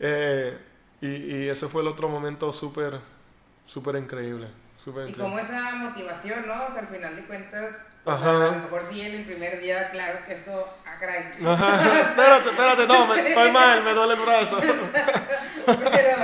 [0.00, 0.56] Eh,
[1.02, 2.98] y, y ese fue el otro momento súper,
[3.66, 4.48] súper increíble.
[4.82, 5.22] Súper Y increíble.
[5.24, 6.66] como esa motivación, ¿no?
[6.66, 9.90] O sea, al final de cuentas, sea, a lo mejor sí en el primer día,
[9.90, 11.32] claro que esto, ah, caray.
[11.46, 14.58] Ajá, espérate, espérate, no, me, estoy mal, me duele el brazo.
[15.66, 16.16] pero,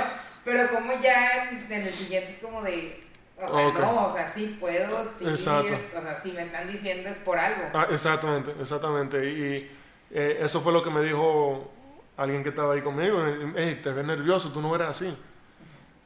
[0.43, 3.03] pero como ya en, en el siguiente es como de,
[3.37, 3.79] o sea, Ok.
[3.79, 7.39] no, o sea, sí puedo, sí, es- o sea, si me están diciendo es por
[7.39, 7.63] algo.
[7.73, 9.27] Ah, exactamente, exactamente.
[9.29, 9.71] Y
[10.11, 11.71] eh, eso fue lo que me dijo
[12.17, 13.23] alguien que estaba ahí conmigo.
[13.55, 15.17] Hey, te ves nervioso, tú no eres así.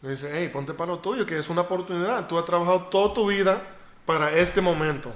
[0.06, 2.28] Me dice, hey, ponte para lo tuyo, que es una oportunidad.
[2.28, 3.62] Tú has trabajado toda tu vida
[4.06, 5.12] para este momento.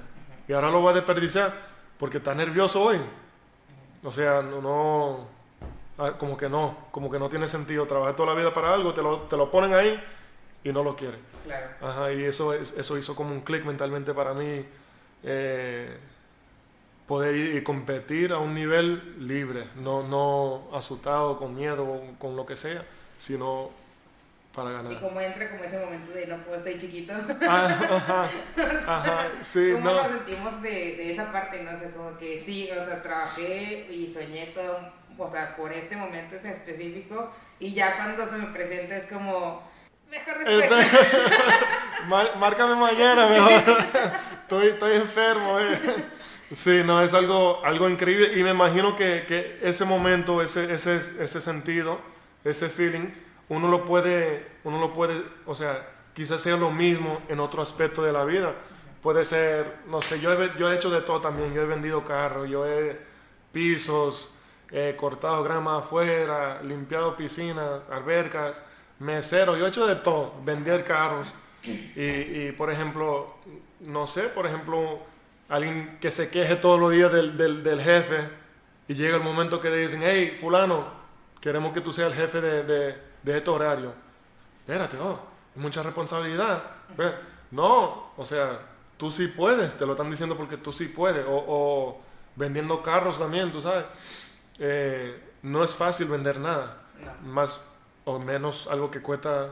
[0.48, 1.54] Y ahora lo vas a desperdiciar
[2.00, 3.00] porque estás nervioso hoy.
[4.04, 5.28] O sea, no, no
[6.00, 7.86] ah, como que no, como que no tiene sentido.
[7.86, 10.02] Trabajar toda la vida para algo, te lo, te lo ponen ahí
[10.64, 11.20] y no lo quieres.
[11.46, 11.68] Claro.
[11.82, 14.66] Ajá, y eso, es- eso hizo como un clic mentalmente para mí.
[15.24, 15.98] eh,
[17.08, 22.46] poder ir y competir a un nivel libre, no, no asustado, con miedo, con lo
[22.46, 22.86] que sea,
[23.18, 23.72] sino
[24.54, 25.00] para Y ganar.
[25.00, 27.14] como entra como ese momento de no puedo, estoy chiquito.
[27.48, 28.30] Ah, ajá,
[28.88, 29.96] ajá, sí, ¿Cómo no.
[29.96, 31.62] nos sentimos de, de esa parte?
[31.64, 34.80] No sé, como que sí, o sea, trabajé y soñé todo,
[35.18, 37.32] o sea, por este momento en específico.
[37.60, 39.62] Y ya cuando se me presenta es como,
[40.10, 40.88] mejor después.
[42.40, 43.52] Márcame mañana, mejor.
[44.42, 45.60] estoy, estoy enfermo.
[45.60, 45.78] eh.
[46.54, 50.96] Sí, no, es algo, algo increíble y me imagino que, que ese momento, ese, ese,
[51.20, 52.02] ese sentido,
[52.44, 53.10] ese feeling,
[53.50, 58.04] uno lo puede, uno lo puede, o sea, quizás sea lo mismo en otro aspecto
[58.04, 58.54] de la vida.
[59.02, 62.04] Puede ser, no sé, yo he, yo he hecho de todo también, yo he vendido
[62.04, 63.00] carros, yo he
[63.52, 64.34] pisos,
[64.72, 68.62] he cortado grama afuera, limpiado piscinas, albercas,
[69.00, 71.34] mesero, yo he hecho de todo, vender carros.
[71.64, 73.36] Y, por ejemplo,
[73.82, 75.00] no sé, por ejemplo,
[75.50, 78.30] alguien que se queje todos los días del, del, jefe
[78.88, 80.88] y llega el momento que le dicen, hey, fulano,
[81.42, 83.94] queremos que tú seas el jefe de, de este horario.
[84.62, 85.20] Espérate, oh,
[85.56, 86.64] es mucha responsabilidad.
[87.52, 88.60] No, o sea,
[88.98, 91.26] tú sí puedes, te lo están diciendo porque tú sí puedes.
[91.28, 92.02] O, o
[92.36, 93.86] vendiendo carros también, tú sabes.
[94.60, 96.84] Eh, no es fácil vender nada,
[97.24, 97.32] No.
[97.32, 97.62] más
[98.06, 99.50] o menos algo que cuesta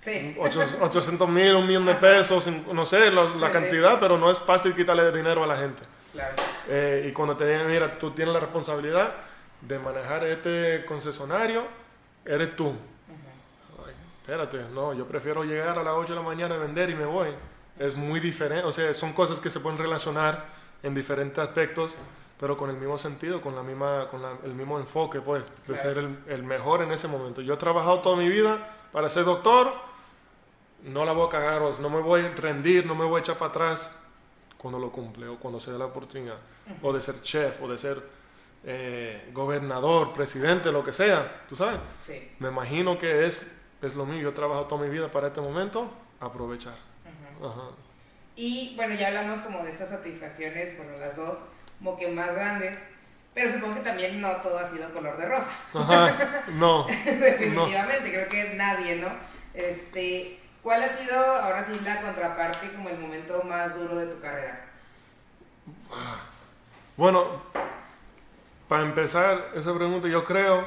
[0.00, 0.34] Sí.
[0.38, 3.52] 800 mil, un millón de pesos, no sé la, la Sí, sí.
[3.52, 5.82] cantidad, pero no es fácil quitarle dinero a la gente.
[6.12, 6.36] Claro.
[6.68, 9.12] Eh, y cuando te digan, mira, tú tienes la responsabilidad
[9.60, 11.64] de manejar este concesionario,
[12.24, 12.68] eres tú.
[13.86, 16.94] Ay, espérate, no, yo prefiero llegar a las 8 de la mañana a vender y
[16.94, 17.28] me voy.
[17.78, 20.44] Es muy diferente, o sea, son cosas que se pueden relacionar
[20.82, 21.96] en diferentes aspectos,
[22.38, 25.74] pero con el mismo sentido, con, la misma, con la- el mismo enfoque, pues, de
[25.74, 25.80] Claro.
[25.82, 27.40] ser el, el mejor en ese momento.
[27.42, 28.58] Yo he trabajado toda mi vida
[28.92, 29.72] para ser doctor,
[30.84, 33.36] no la voy a cagar, no me voy a rendir, no me voy a echar
[33.36, 33.90] para atrás
[34.56, 36.36] cuando lo cumple o cuando se dé la oportunidad,
[36.82, 38.02] o de ser chef, o de ser
[38.64, 41.80] eh, gobernador, presidente, lo que sea, tú sabes.
[42.00, 42.30] Sí.
[42.38, 43.50] Me imagino que es,
[43.82, 45.90] es lo mío, yo he trabajado toda mi vida para este momento,
[46.20, 46.74] aprovechar.
[47.42, 47.70] Ajá.
[48.36, 51.38] Y bueno, ya hablamos como de estas satisfacciones, bueno, las dos,
[51.78, 52.78] como que más grandes,
[53.34, 55.50] pero supongo que también no todo ha sido color de rosa.
[55.74, 56.86] Ajá, no.
[57.04, 59.08] Definitivamente, creo que nadie, ¿no?
[59.54, 64.20] Este, ¿cuál ha sido ahora sí la contraparte como el momento más duro de tu
[64.20, 64.66] carrera?
[66.96, 67.42] Bueno,
[68.70, 70.64] para empezar esa pregunta, yo creo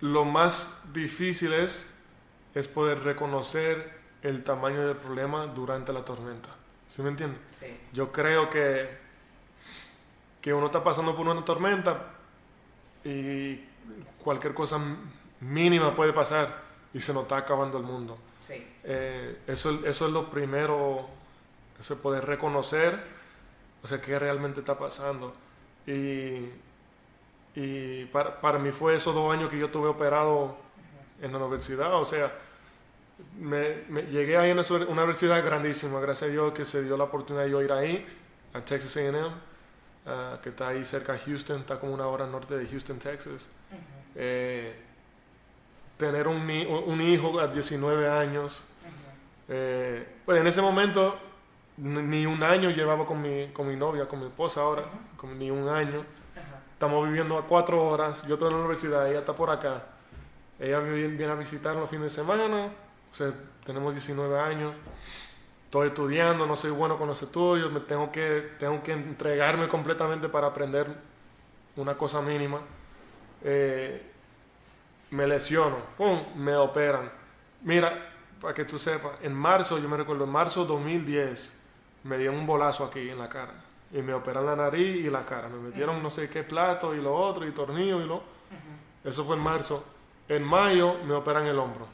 [0.00, 1.88] lo más difícil es,
[2.54, 3.90] es poder reconocer
[4.20, 6.50] el tamaño del problema durante la tormenta.
[6.90, 7.40] ¿Sí me entiendes?
[7.58, 7.74] Sí.
[7.94, 8.98] Yo creo que,
[10.42, 12.16] que uno está pasando por una tormenta
[13.02, 13.64] y
[14.22, 14.78] cualquier cosa
[15.40, 18.18] mínima puede pasar y se nos está acabando el mundo.
[18.40, 18.62] Sí.
[18.84, 21.08] Eh, eso, eso es lo primero,
[21.78, 23.02] se poder reconocer,
[23.82, 25.32] o sea, qué realmente está pasando.
[25.86, 26.50] Y,
[27.54, 30.56] y para, para mí fue esos dos años que yo tuve operado
[31.20, 32.32] en la universidad, o sea,
[33.38, 37.04] me, me- llegué ahí en una universidad grandísima, gracias a Dios que se dio la
[37.04, 38.06] oportunidad de yo ir ahí,
[38.54, 39.18] a Texas A&M,
[40.06, 43.48] ah, que está ahí cerca de Houston, está como una hora norte de Houston, Texas.
[44.14, 44.74] Eh,
[45.96, 46.36] tener un,
[46.86, 48.62] un hijo a 19 años,
[49.48, 51.18] eh, pues en ese momento
[51.76, 54.84] ni un año llevaba con mi, con mi novia, con mi esposa ahora,
[55.16, 56.04] con- ni un año.
[56.80, 59.82] Estamos viviendo a cuatro horas, yo estoy en la universidad, ella está por acá.
[60.58, 62.72] Ella viene, viene a visitar los fines de semana,
[63.12, 63.34] o sea,
[63.66, 64.74] tenemos 19 años.
[65.66, 70.30] Estoy estudiando, no soy bueno con los estudios, me tengo que, tengo que entregarme completamente
[70.30, 70.86] para aprender
[71.76, 72.62] una cosa mínima.
[73.44, 74.10] Eh,
[75.10, 76.34] me lesiono, ¡pum!
[76.36, 77.12] me operan.
[77.60, 78.10] Mira,
[78.40, 81.58] para que tú sepas, en marzo, yo me recuerdo, en marzo 2010,
[82.04, 83.69] me dieron un bolazo aquí en la cara.
[83.92, 85.48] Y me operan la nariz y la cara.
[85.48, 88.22] Me metieron no sé qué plato y lo otro, y tornillo y lo.
[89.04, 89.84] Eso fue en marzo.
[90.28, 91.88] En mayo me operan el hombro.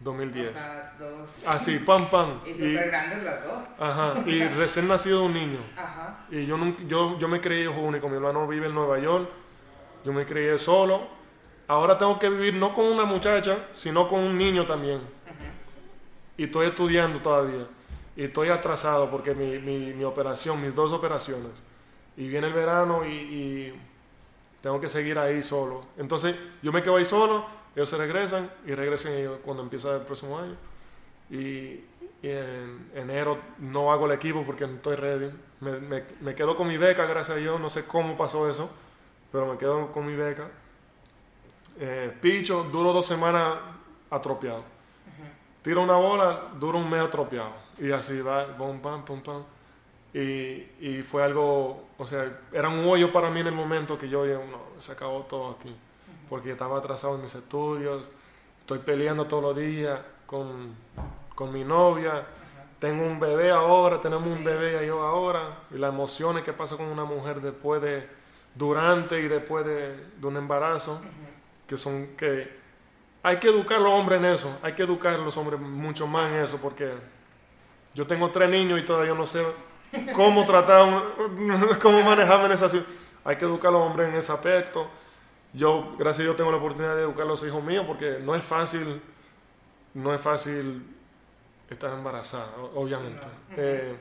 [0.00, 0.50] 2010.
[0.50, 1.46] O sea, dos.
[1.46, 2.40] Así, pam, pam.
[2.46, 3.62] Y Y, súper grandes las dos.
[3.78, 5.58] ajá, y recién nacido un niño.
[5.76, 6.26] Ajá.
[6.30, 8.08] Y yo, nunca, yo, yo me creí hijo único.
[8.08, 9.28] Mi hermano vive en Nueva York.
[10.04, 11.08] Yo me crié solo.
[11.66, 15.00] Ahora tengo que vivir no con una muchacha, sino con un niño también.
[16.36, 17.66] Y estoy estudiando todavía.
[18.18, 21.52] Y estoy atrasado porque mi, mi, mi operación, mis dos operaciones.
[22.16, 23.80] Y viene el verano y, y
[24.60, 25.84] tengo que seguir ahí solo.
[25.96, 27.46] Entonces yo me quedo ahí solo,
[27.76, 30.56] ellos se regresan y regresan ellos cuando empieza el próximo año.
[31.30, 31.84] Y, y
[32.22, 35.30] en enero no hago el equipo porque no estoy ready.
[35.60, 37.60] Me, me, me quedo con mi beca, gracias a Dios.
[37.60, 38.68] No sé cómo pasó eso,
[39.30, 40.48] pero me quedo con mi beca.
[41.78, 43.58] Eh, picho, duro dos semanas
[44.10, 44.64] atropiado.
[45.62, 47.67] Tiro una bola, duro un mes atropiado.
[47.80, 49.42] Y así va, pum, pam, pum, pam.
[50.12, 54.08] Y, y fue algo, o sea, era un hoyo para mí en el momento que
[54.08, 55.74] yo dije, no, se acabó todo aquí.
[56.28, 58.10] Porque estaba atrasado en mis estudios,
[58.60, 60.74] estoy peleando todos los días con,
[61.34, 62.26] con mi novia.
[62.78, 65.64] Tengo un bebé ahora, tenemos un bebé yo ahora.
[65.70, 68.08] Y las emociones que pasa con una mujer después de,
[68.54, 71.00] durante y después de, de un embarazo,
[71.66, 72.58] que son que
[73.22, 76.06] hay que educar a los hombres en eso, hay que educar a los hombres mucho
[76.06, 76.92] más en eso, porque
[77.94, 79.44] yo tengo tres niños y todavía no sé
[80.14, 81.02] cómo tratar,
[81.82, 82.98] cómo manejarme en esa situación.
[83.24, 84.88] Hay que educar a los hombres en ese aspecto.
[85.52, 88.34] Yo, gracias a Dios, tengo la oportunidad de educar a los hijos míos, porque no
[88.34, 89.00] es fácil,
[89.94, 90.82] no es fácil
[91.70, 93.26] estar embarazada, obviamente.
[93.56, 93.96] Eh,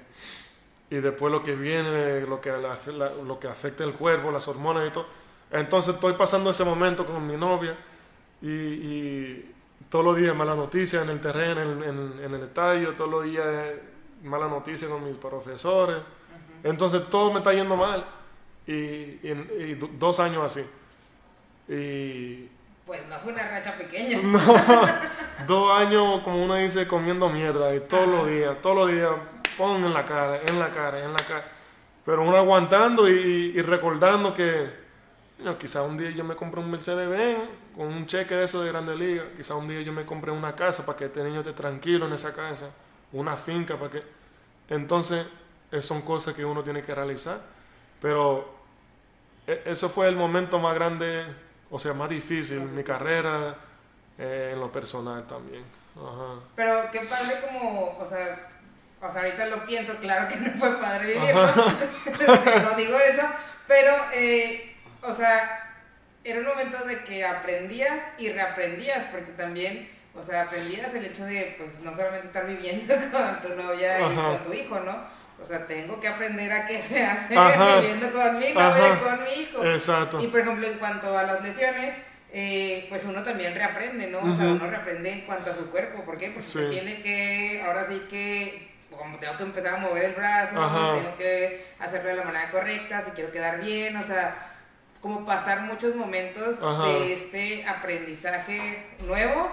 [0.90, 4.48] y después lo que viene, lo que, la- la- lo que afecta el cuerpo, las
[4.48, 5.06] hormonas y todo.
[5.52, 7.76] Entonces estoy pasando ese momento con mi novia
[8.42, 9.56] y, y
[9.90, 13.24] todos los días mala noticia en el terreno, en, en- en el estadio, todos los
[13.24, 13.46] días
[14.24, 15.98] mala noticia con mis profesores.
[16.64, 18.06] Entonces todo me está yendo mal
[18.66, 20.66] y, y- y do- dos años así.
[21.70, 22.50] Y
[22.86, 24.20] Pues no fue una racha pequeña.
[24.24, 24.40] no,
[25.48, 29.12] dos años, como uno dice, comiendo mierda y todos los días, todos los días,
[29.58, 31.52] pon en la cara, en la cara, en la cara.
[32.06, 34.87] Pero uno aguantando y, y recordando que
[35.40, 38.70] no, quizá un día yo me compré un Mercedes-Benz con un cheque de eso de
[38.70, 39.24] Grande Liga.
[39.36, 42.14] Quizá un día yo me compré una casa para que este niño esté tranquilo en
[42.14, 42.70] esa casa,
[43.12, 44.04] una finca para que...
[44.70, 45.26] Entonces,
[45.82, 47.40] son cosas que uno tiene que realizar.
[48.02, 48.54] Pero
[49.46, 51.26] e- eso fue el momento más grande,
[51.70, 53.56] o sea, más difícil en mi carrera,
[54.18, 55.64] eh, en lo personal también.
[55.96, 56.40] Ajá.
[56.56, 58.50] Pero qué padre como, o sea,
[59.02, 63.28] o sea, ahorita lo pienso, claro que no fue padre vivirlo, no digo eso,
[63.68, 64.77] pero, eh,
[65.08, 65.64] o sea,
[66.24, 71.26] era un momento de que aprendías y reaprendías, porque también, o sea, aprendías el hecho
[71.26, 75.18] de, pues, no solamente estar viviendo con tu novia y con tu hijo, ¿no?
[75.42, 77.80] O sea, tengo que aprender a qué se hace Ajá.
[77.80, 79.64] viviendo con mi novia con mi hijo.
[79.64, 80.20] Exacto.
[80.22, 81.94] Y por ejemplo, en cuanto a las lesiones,
[82.34, 84.20] eh, pues uno también reaprende, ¿no?
[84.20, 86.04] O sea, uno reaprende en cuanto a su cuerpo.
[86.04, 86.28] ¿Por qué?
[86.32, 86.60] Porque Sí.
[86.60, 91.16] se tiene que, ahora sí que, como tengo que empezar a mover el brazo, tengo
[91.18, 94.47] que hacerlo de la manera correcta, si quiero quedar bien, o sea,
[95.02, 96.86] como pasar muchos momentos Ajá.
[96.88, 99.50] de este aprendizaje nuevo.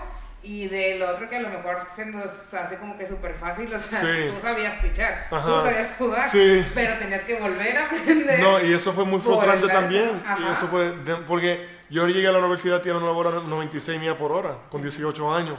[0.47, 3.73] Y de lo otro que a lo mejor se nos hace como que súper fácil,
[3.73, 4.29] o sea, Sí.
[4.29, 5.63] tú sabías pichar, tú Ajá.
[5.63, 6.63] sabías jugar, Sí.
[6.75, 8.41] pero tenías que volver a aprender.
[8.41, 10.23] No, y eso fue muy frustrante también.
[10.23, 10.53] Y Ajá.
[10.53, 14.33] eso fue de- porque yo llegué a la universidad tirando una bola 96 millas por
[14.33, 15.57] hora, con 18 años.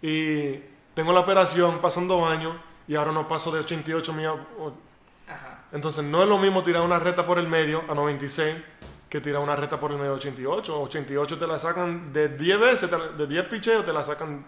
[0.00, 0.60] Y
[0.94, 2.54] tengo la operación, pasan dos años,
[2.86, 4.34] y ahora no paso de 88 millas.
[5.72, 8.56] Entonces no es lo mismo tirar una recta por el medio a 96
[9.10, 10.82] que tirar una recta por el medio 88.
[10.82, 14.46] 88 te la sacan de 10 veces, de 10 picheos te la sacan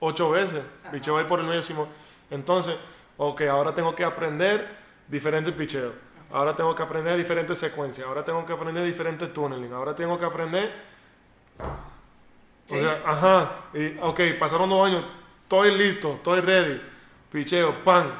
[0.00, 0.62] 8 veces.
[0.90, 1.62] Picheo ahí por el medio.
[2.30, 2.76] Entonces,
[3.18, 4.66] ok, ahora tengo que aprender
[5.06, 5.92] diferentes picheos.
[6.32, 8.06] Ahora tengo que aprender diferentes secuencias.
[8.06, 9.72] Ahora tengo que aprender diferentes tunneling.
[9.72, 10.72] Ahora tengo que aprender.
[11.58, 13.52] O sea, ajá.
[13.74, 15.04] Y, ok, pasaron dos años.
[15.42, 16.80] Estoy listo, estoy ready.
[17.30, 18.10] Picheo, pan.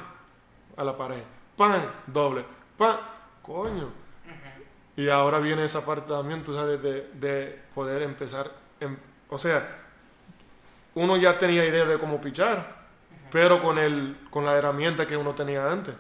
[0.77, 1.23] A la pared.
[1.57, 2.45] Pan, doble.
[2.77, 2.97] Pan.
[3.41, 4.00] Coño.
[5.01, 8.51] Y ahora viene esa parte también, tú sabes, de, de poder empezar.
[9.31, 9.79] o sea,
[10.95, 12.85] uno ya tenía idea de cómo pichar,
[13.31, 15.95] pero con, el, con la herramienta que uno tenía antes.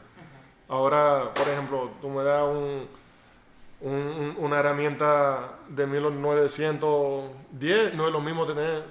[0.68, 2.86] Ahora, por ejemplo, tú me das un,
[4.36, 8.84] una herramienta de 1910, no es lo mismo tener,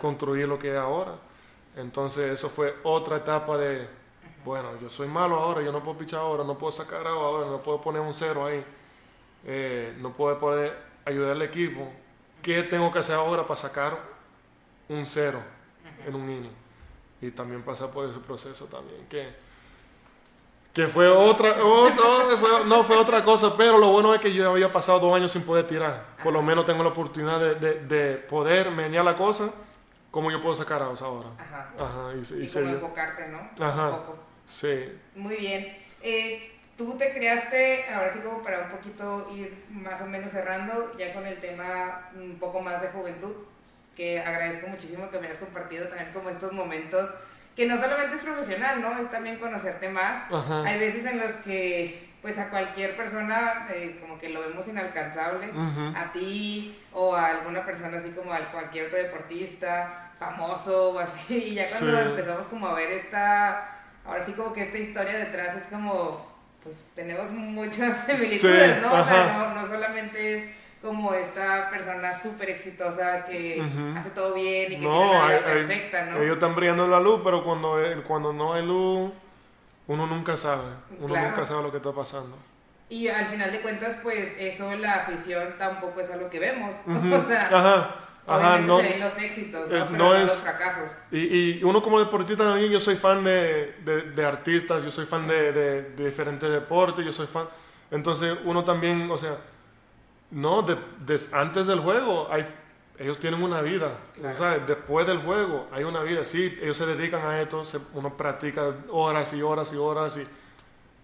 [0.00, 1.16] construir lo que es ahora.
[1.74, 3.88] Entonces, eso fue otra etapa de,
[4.44, 7.58] bueno, yo soy malo ahora, yo no puedo pichar ahora, no puedo sacar ahora, no
[7.58, 8.64] puedo poner un cero ahí,
[9.44, 11.90] eh, no puedo poder ayudar al equipo.
[12.42, 13.98] ¿Qué tengo que hacer ahora para sacar
[14.88, 15.42] un cero
[16.06, 16.52] en un inning?
[17.20, 19.34] Y también pasar por ese proceso también, que,
[20.74, 21.56] que fue otra,
[22.66, 25.42] no fue otra cosa, pero lo bueno es que yo había pasado dos años sin
[25.42, 26.16] poder tirar.
[26.22, 29.50] Por lo menos tengo la oportunidad de, de, de poder menear la cosa
[30.14, 31.28] como yo puedo sacar a ahora.
[31.36, 31.72] Ajá.
[31.76, 32.12] Ajá.
[32.14, 33.50] Y, y, enfocarte, ¿no?
[33.66, 33.90] Ajá.
[33.90, 34.18] Un poco.
[34.46, 34.96] Sí.
[35.16, 35.76] Muy bien.
[36.00, 40.92] Eh, tú te creaste, ahora sí como para un poquito ir más o menos cerrando,
[40.98, 43.32] ya con el tema un poco más de juventud,
[43.96, 47.08] que agradezco muchísimo que me hayas compartido también como estos momentos,
[47.54, 48.98] que no solamente es profesional, ¿no?
[48.98, 50.24] Es también conocerte más.
[50.64, 55.52] Hay veces en los que pues a cualquier persona eh, como que lo vemos inalcanzable,
[55.94, 61.34] a ti o a alguna persona así como a cualquier otro deportista famoso o así,
[61.50, 65.54] y ya cuando empezamos como a ver esta, ahora sí como que esta historia detrás
[65.56, 66.33] es como
[66.64, 68.94] pues tenemos muchas similitudes, ¿no?
[68.94, 70.50] O sea, no, no, solamente es
[70.82, 73.62] como esta persona súper exitosa que
[73.96, 76.16] hace todo bien y que tiene una vida perfecta, ¿no?
[76.20, 79.10] Ellos están brillando la luz, pero cuando, cuando no hay luz,
[79.86, 82.36] uno nunca sabe, uno nunca sabe lo que está pasando.
[82.90, 87.22] Y al final de cuentas, pues eso, la afición tampoco es algo que vemos, o
[87.26, 87.42] sea...
[87.42, 87.94] Ajá.
[88.26, 89.76] Ajá, no, se ven los éxitos, ¿no?
[89.76, 90.92] Eh, Pero no es, los fracasos.
[91.10, 95.04] Y, y, uno como deportista también, yo soy fan de, de, de artistas, yo soy
[95.04, 97.48] fan de, de, diferentes deportes, yo soy fan...
[97.90, 99.38] Entonces uno también, o sea,
[100.30, 100.64] no,
[101.32, 102.46] antes del juego hay,
[102.98, 103.98] ellos tienen una vida,
[104.32, 107.62] sea, después del juego hay una vida, sí, ellos se dedican a esto,
[107.92, 110.26] uno practica horas y horas y horas, y,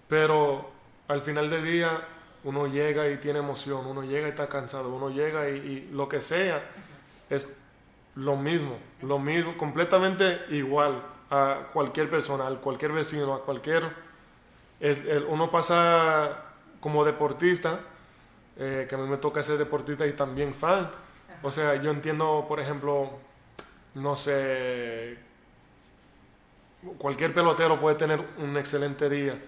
[0.08, 0.70] pero
[1.06, 2.02] al final del día
[2.44, 6.08] uno llega y tiene emoción, uno llega y está cansado, uno llega y, y lo
[6.08, 6.62] que sea
[7.30, 7.56] es
[8.16, 14.10] lo mismo, lo mismo, completamente igual a cualquier persona, a cualquier vecino, a cualquier...
[14.80, 16.44] Es, uno pasa
[16.80, 17.80] como deportista,
[18.56, 20.90] eh, que a mí me toca ser deportista y también fan.
[21.42, 23.10] O sea, yo entiendo, por ejemplo,
[23.94, 25.18] no sé,
[26.98, 29.40] cualquier pelotero puede tener un excelente día,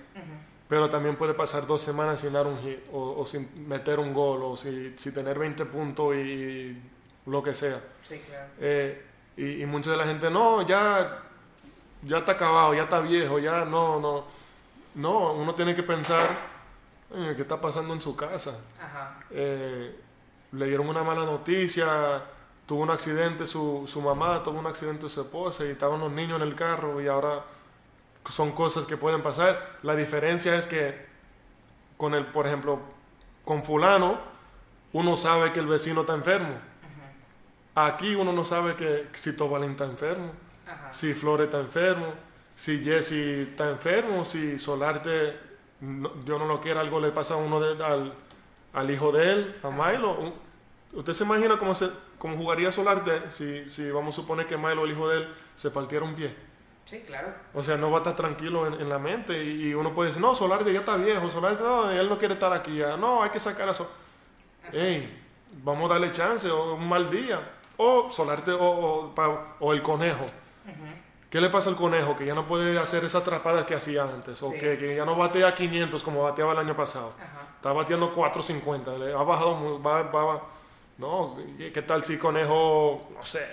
[0.68, 4.42] pero también puede pasar dos semanas sin dar un hit, o, sin meter un gol,
[4.42, 6.78] o si, si tener 20 puntos y
[7.26, 7.80] lo que sea.
[8.02, 8.48] Sí, claro.
[8.58, 9.06] Eh,
[9.36, 11.22] y, y, mucha de la gente, no, ya,
[12.02, 14.24] ya está acabado, ya está viejo, ya no, no.
[14.94, 16.36] No, uno tiene que pensar
[17.14, 18.58] en qué está pasando en su casa.
[18.80, 19.20] Ajá.
[19.30, 19.98] Eh,
[20.52, 22.22] le dieron una mala noticia,
[22.66, 26.42] tuvo un accidente, su, su mamá tuvo un accidente su esposa y estaban los niños
[26.42, 27.42] en el carro y ahora
[28.28, 29.78] son cosas que pueden pasar.
[29.82, 31.06] La diferencia es que
[31.96, 32.80] con el, por ejemplo,
[33.46, 34.18] con fulano,
[34.92, 36.71] uno sabe que el vecino está enfermo
[37.74, 40.32] Aquí uno no sabe que si Tobalín está enfermo,
[40.90, 42.06] si Flores está enfermo,
[42.54, 45.38] si Jesse está enfermo, si Solarte,
[45.80, 48.12] yo no lo quiero, algo le pasa a uno de, al,
[48.74, 50.34] al, hijo de él, a Milo.
[50.92, 54.84] ¿Usted se imagina cómo, se, cómo jugaría Solarte si, si vamos a suponer que Milo,
[54.84, 56.34] el hijo de él, se partiera un pie?
[56.84, 57.32] Sí, claro.
[57.54, 60.34] O sea, no va a estar tranquilo en, la mente y, uno puede decir, no,
[60.34, 63.40] Solarte ya está viejo, Solarte, no, él no quiere estar aquí ya, no, hay que
[63.40, 63.90] sacar a eso.
[64.70, 65.22] Ey,
[65.64, 67.40] vamos a darle chance o un mal día
[67.76, 69.12] o Solarte o,
[69.60, 70.26] o, el conejo.
[71.30, 72.14] ¿Qué le pasa al conejo?
[72.14, 74.42] Que ya no puede hacer esas atrapadas que hacía antes.
[74.42, 77.14] O que, ya no batea 500 como bateaba el año pasado.
[77.56, 78.98] Está bateando 450.
[78.98, 79.82] Le ha bajado.
[79.82, 80.42] Va, va,
[80.98, 83.46] no, ¿qué tal si conejo, no sé,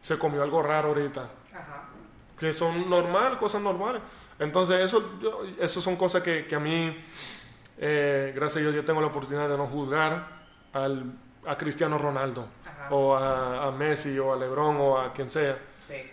[0.00, 1.28] se comió algo raro ahorita?
[2.38, 4.00] Que son normal, cosas normales.
[4.38, 5.12] Entonces, eso,
[5.60, 6.96] eso son cosas que, que a mí,
[7.78, 10.26] eh, gracias a Dios, yo tengo la oportunidad de no juzgar
[10.72, 11.12] al,
[11.46, 12.48] a Cristiano Ronaldo
[12.90, 15.58] o a, Messi o a Lebron o a quien sea.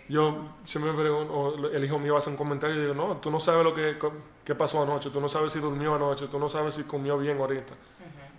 [0.08, 3.40] Yo siempre me pregunto, el hijo mío hace un comentario y digo, no, tú no
[3.40, 6.84] sabes lo que, pasó anoche, tú no sabes si durmió anoche, tú no sabes si
[6.84, 7.72] comió bien ahorita.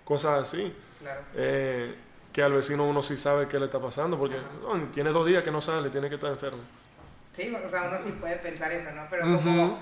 [0.04, 0.74] cosas así.
[1.00, 1.22] Claro.
[1.36, 1.96] Eh,
[2.34, 5.44] que al vecino uno sí sabe qué le está pasando, porque no, tiene dos días
[5.44, 6.62] que no sale, tiene que estar enfermo.
[7.34, 9.04] Sí, o sea, uno sí puede pensar eso, ¿no?
[9.10, 9.78] Pero como,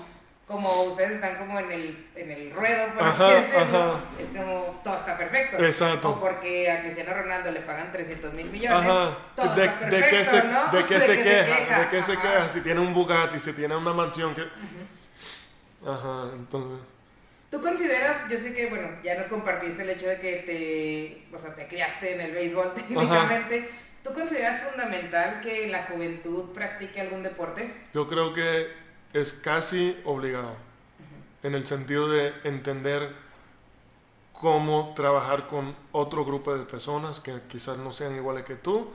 [0.46, 4.00] como ustedes están como en el, en el ruedo, por así Ajá, decirlo, ajá.
[4.18, 5.64] es como todo está perfecto.
[5.64, 6.10] Exacto.
[6.10, 8.78] O porque a Cristiano Ronaldo le pagan 300 mil millones.
[8.88, 9.16] Ajá.
[9.36, 10.72] Todo De, está de perfecto, qué se, ¿no?
[10.72, 11.80] de qué se queja, queja.
[11.80, 12.22] de qué se Ajá.
[12.22, 14.42] queja, si tiene un Bugatti, si tiene una mansión que...
[15.86, 16.86] Ajá, entonces...
[17.50, 20.36] ¿Tú consideras, yo sé que, bueno, ya nos compartiste el hecho de que
[21.30, 23.70] te, o sea, te criaste en el béisbol técnicamente,
[24.02, 27.72] ¿tú consideras fundamental que la juventud practique algún deporte?
[27.92, 28.81] Yo creo que
[29.12, 30.56] es casi obligado,
[31.42, 33.14] en el sentido de entender
[34.32, 38.88] cómo trabajar con otro grupo de personas que quizás no sean iguales que tú,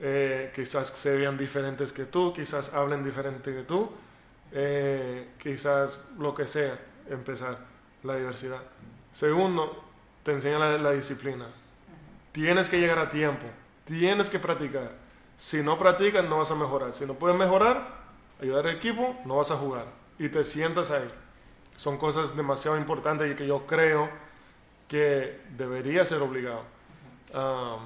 [0.00, 3.90] eh, quizás se vean diferentes que tú, quizás hablen diferente que tú,
[4.52, 7.58] eh, quizás lo que sea, empezar
[8.02, 8.62] la diversidad.
[9.12, 9.84] Segundo,
[10.22, 11.46] te enseña la, la disciplina.
[12.32, 13.46] Tienes que llegar a tiempo,
[13.84, 14.92] tienes que practicar.
[15.36, 16.94] Si no practicas, no vas a mejorar.
[16.94, 17.99] Si no puedes mejorar,
[18.40, 19.86] ayudar al equipo, no vas a jugar.
[20.18, 21.08] Y te sientas ahí.
[21.76, 24.08] Son cosas demasiado importantes y que yo creo
[24.88, 26.62] que debería ser obligado.
[27.32, 27.80] Um,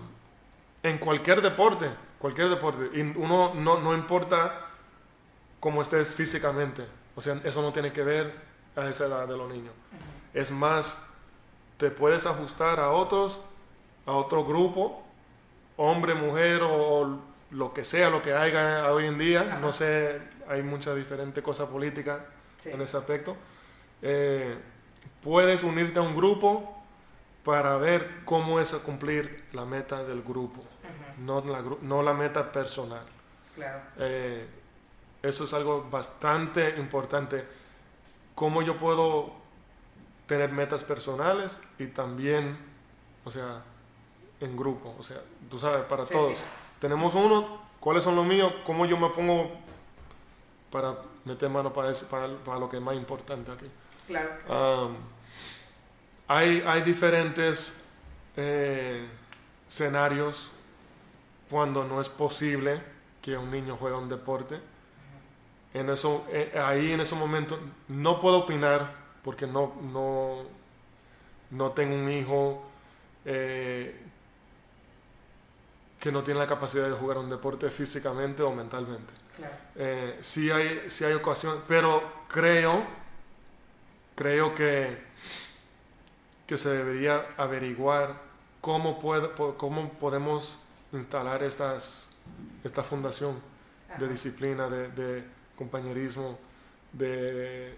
[0.83, 1.89] en cualquier deporte,
[2.19, 2.91] cualquier deporte.
[2.99, 4.69] Y uno no, no importa
[5.61, 6.85] cómo estés físicamente.
[7.15, 8.35] O sea, eso no tiene que ver
[8.77, 9.73] a esa edad de los niños.
[10.33, 11.07] Es más,
[11.77, 13.41] te puedes ajustar a otros,
[14.07, 15.05] a otro grupo,
[15.77, 17.19] hombre, mujer o, o
[17.51, 19.43] lo que sea, lo que haya hoy en día.
[19.43, 19.59] Ajá.
[19.61, 22.21] No sé, hay muchas diferentes cosas políticas
[22.59, 22.71] Sí.
[22.71, 23.37] en ese aspecto.
[24.03, 24.57] Eh,
[25.23, 26.83] puedes unirte a un grupo
[27.45, 30.63] para ver cómo es cumplir la meta del grupo,
[31.19, 33.03] no la, no la meta personal.
[33.55, 33.81] claro.
[33.99, 34.47] Eh,
[35.23, 37.45] eso es algo bastante importante.
[38.35, 39.33] Cómo yo puedo
[40.27, 42.59] tener metas personales y también,
[43.25, 43.63] o sea,
[44.41, 44.95] en grupo.
[44.99, 46.39] O sea, tú sabes, para Sí, todos.
[46.39, 46.45] sí.
[46.79, 48.53] Tenemos uno, ¿cuáles son los míos?
[48.67, 49.51] ¿Cómo yo me pongo
[50.75, 53.67] para meter mano para, ese- para, para lo que es más importante aquí?
[54.09, 54.31] Claro.
[54.49, 54.97] Um,
[56.27, 57.77] hay, hay diferentes
[58.37, 59.07] eh,
[59.69, 60.51] escenarios
[61.49, 62.83] cuando no es posible
[63.23, 64.59] que un niño juegue un deporte.
[65.73, 67.57] En eso, eh, ahí en ese momento
[67.89, 70.43] no puedo opinar porque no, no,
[71.51, 72.65] no tengo un hijo
[73.25, 74.01] eh,
[76.01, 79.13] que no tiene la capacidad de jugar un deporte físicamente o mentalmente.
[79.37, 79.55] Claro.
[79.77, 82.85] Eh, sí hay, sí hay ocasión, pero creo,
[84.15, 84.97] creo que,
[86.47, 88.21] que se debería averiguar
[88.61, 90.59] cómo, puede, cómo podemos
[90.93, 92.07] instalar estas,
[92.63, 93.41] esta fundación
[93.99, 94.07] de Ajá.
[94.07, 95.25] disciplina, de, de
[95.57, 96.39] compañerismo,
[96.93, 97.75] de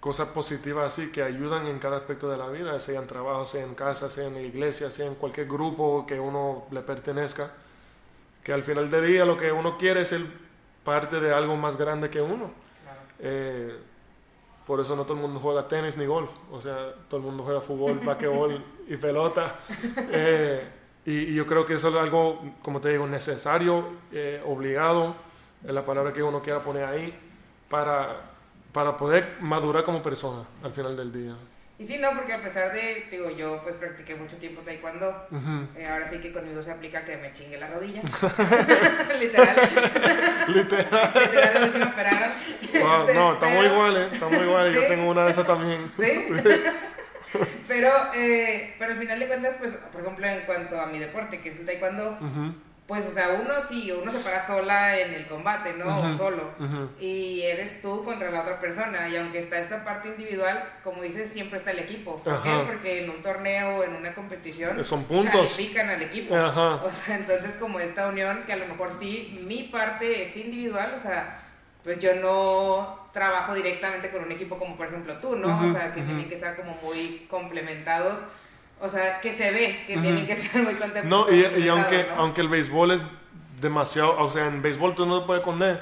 [0.00, 3.62] cosas positivas así que ayudan en cada aspecto de la vida, sea en trabajo, sea
[3.62, 7.50] en casa, sea en la iglesia, sea en cualquier grupo que uno le pertenezca,
[8.42, 10.22] que al final del día lo que uno quiere es ser
[10.90, 12.50] parte de algo más grande que uno.
[12.82, 13.00] Claro.
[13.20, 13.78] Eh,
[14.66, 17.44] por eso no todo el mundo juega tenis ni golf, o sea, todo el mundo
[17.44, 19.54] juega fútbol, basquetbol y pelota.
[20.10, 20.68] Eh,
[21.06, 25.14] y, y yo creo que eso es algo, como te digo, necesario, eh, obligado,
[25.64, 27.16] es la palabra que uno quiera poner ahí,
[27.68, 28.20] para,
[28.72, 31.36] para poder madurar como persona al final del día.
[31.80, 35.26] Y sí, no, porque a pesar de, digo, yo pues practiqué mucho tiempo taekwondo,
[35.74, 38.02] eh, ahora sí que conmigo se aplica que me chingue la rodilla.
[39.18, 39.56] Literal.
[40.48, 41.10] Literal.
[41.14, 42.30] Literal, a me operaron.
[42.74, 44.74] Wow, Este, no, estamos pero- iguales, estamos iguales.
[44.74, 44.86] Yo Sí.
[44.88, 45.90] tengo una de esas también.
[45.98, 46.26] ¿Sí?
[47.66, 51.40] pero, eh, pero al final de cuentas, pues, por ejemplo, en cuanto a mi deporte,
[51.40, 52.54] que es el taekwondo, Ujú,
[52.90, 56.00] pues, o sea, uno sí, uno se para sola en el combate, ¿no?
[56.00, 56.42] O solo.
[56.98, 59.08] Y eres tú contra la otra persona.
[59.08, 62.16] Y aunque está esta parte individual, como dices, siempre está el equipo.
[62.16, 62.50] ¿Por qué?
[62.66, 65.30] Porque en un torneo, en una competición, Son puntos.
[65.30, 66.34] califican al equipo.
[66.34, 66.82] Ajá.
[66.84, 70.92] O sea, entonces como esta unión, que a lo mejor sí, mi parte es individual,
[70.96, 71.44] o sea,
[71.84, 75.64] pues yo no trabajo directamente con un equipo como por ejemplo tú, ¿no?
[75.64, 78.18] O sea, que tienen que estar como muy complementados.
[78.80, 80.02] O sea, que se ve que Ujú.
[80.02, 82.14] tienen que estar muy contem- No, y, aunque, ¿no?
[82.22, 83.04] aunque el béisbol es
[83.60, 85.80] demasiado, o sea, en béisbol tú no te puedes esconder,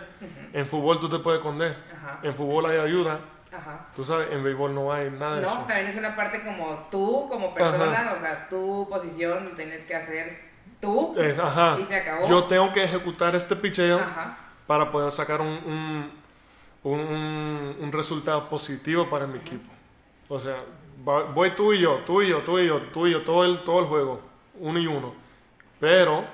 [0.52, 3.20] en fútbol tú te puedes esconder, Ajá, en fútbol hay ayuda,
[3.56, 3.86] ajá.
[3.94, 5.58] tú sabes, en béisbol no hay nada de No, eso.
[5.68, 9.94] también es una parte como tú, como persona, o sea, tu posición lo tienes que
[9.94, 10.40] hacer
[10.80, 12.28] tú Es, ajá, y se acabó.
[12.28, 14.00] yo tengo que ejecutar este picheo
[14.66, 16.10] para poder sacar un, un,
[16.82, 19.70] un, un- un resultado positivo para mi equipo.
[20.28, 20.56] O sea,
[21.34, 23.62] voy tú y yo, tú y yo, tú y yo, tú y yo, todo el,
[23.64, 24.20] todo el juego,
[24.54, 25.14] uno y uno.
[25.80, 26.24] Pero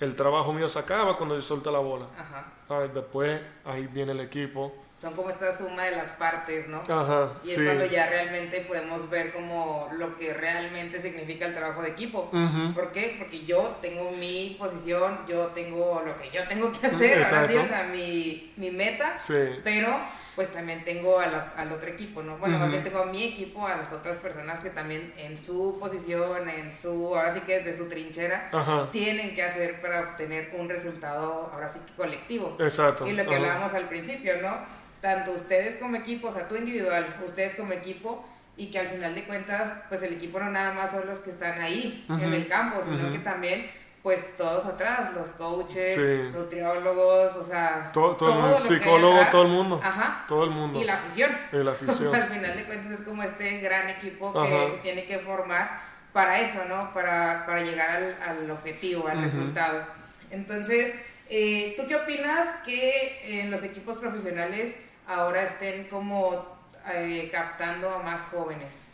[0.00, 2.06] el trabajo mío se acaba cuando yo suelto la bola.
[2.18, 2.52] Ajá.
[2.68, 2.94] ¿Sabes?
[2.94, 4.74] Después ahí viene el equipo.
[5.00, 6.82] Son como esta suma de las partes, ¿no?
[6.86, 7.64] Ajá, Y es sí.
[7.64, 12.28] cuando ya realmente podemos ver como lo que realmente significa el trabajo de equipo.
[12.30, 12.74] Ujú.
[12.74, 13.16] ¿Por qué?
[13.18, 17.56] Porque yo tengo mi posición, yo tengo lo que yo tengo que hacer, ahora sí,
[17.56, 19.60] o sea, mi, mi meta, Sí.
[19.64, 19.88] pero
[20.36, 22.38] pues también tengo a la- al otro equipo, ¿no?
[22.38, 22.72] Bueno, más Ujú.
[22.72, 26.72] bien tengo a mi equipo, a las otras personas que también en su posición, en
[26.72, 28.88] su, ahora sí que desde su trinchera, Ajá.
[28.92, 32.56] tienen que hacer para obtener un resultado, ahora sí que colectivo.
[32.60, 33.06] Exacto.
[33.06, 33.44] Y lo que Ajá.
[33.44, 34.56] hablábamos al principio, ¿no?
[35.00, 38.24] Tanto ustedes como equipo, o sea, tú individual, ustedes como equipo,
[38.56, 41.30] y que al final de cuentas, pues el equipo no nada más son los que
[41.30, 43.70] están ahí en el campo, sino que también,
[44.02, 46.30] pues todos atrás, los coaches, Sí.
[46.32, 49.30] nutriólogos, o sea, Todo, todo el mundo, psicólogo, atrás.
[49.30, 49.80] todo el mundo.
[49.82, 50.24] Ajá.
[50.26, 50.80] Todo el mundo.
[50.80, 51.30] Y la afición.
[51.52, 52.14] Y la O sea, afición.
[52.14, 54.66] al final de cuentas es como este gran equipo que Ajá.
[54.70, 55.80] se tiene que formar
[56.12, 56.92] para eso, ¿no?
[56.94, 59.84] Para, para llegar al, al objetivo, al resultado.
[60.30, 60.94] Entonces,
[61.28, 64.76] eh, ¿tú qué opinas que en los equipos profesionales
[65.06, 66.46] ahora estén como
[66.92, 68.88] eh, captando a más jóvenes?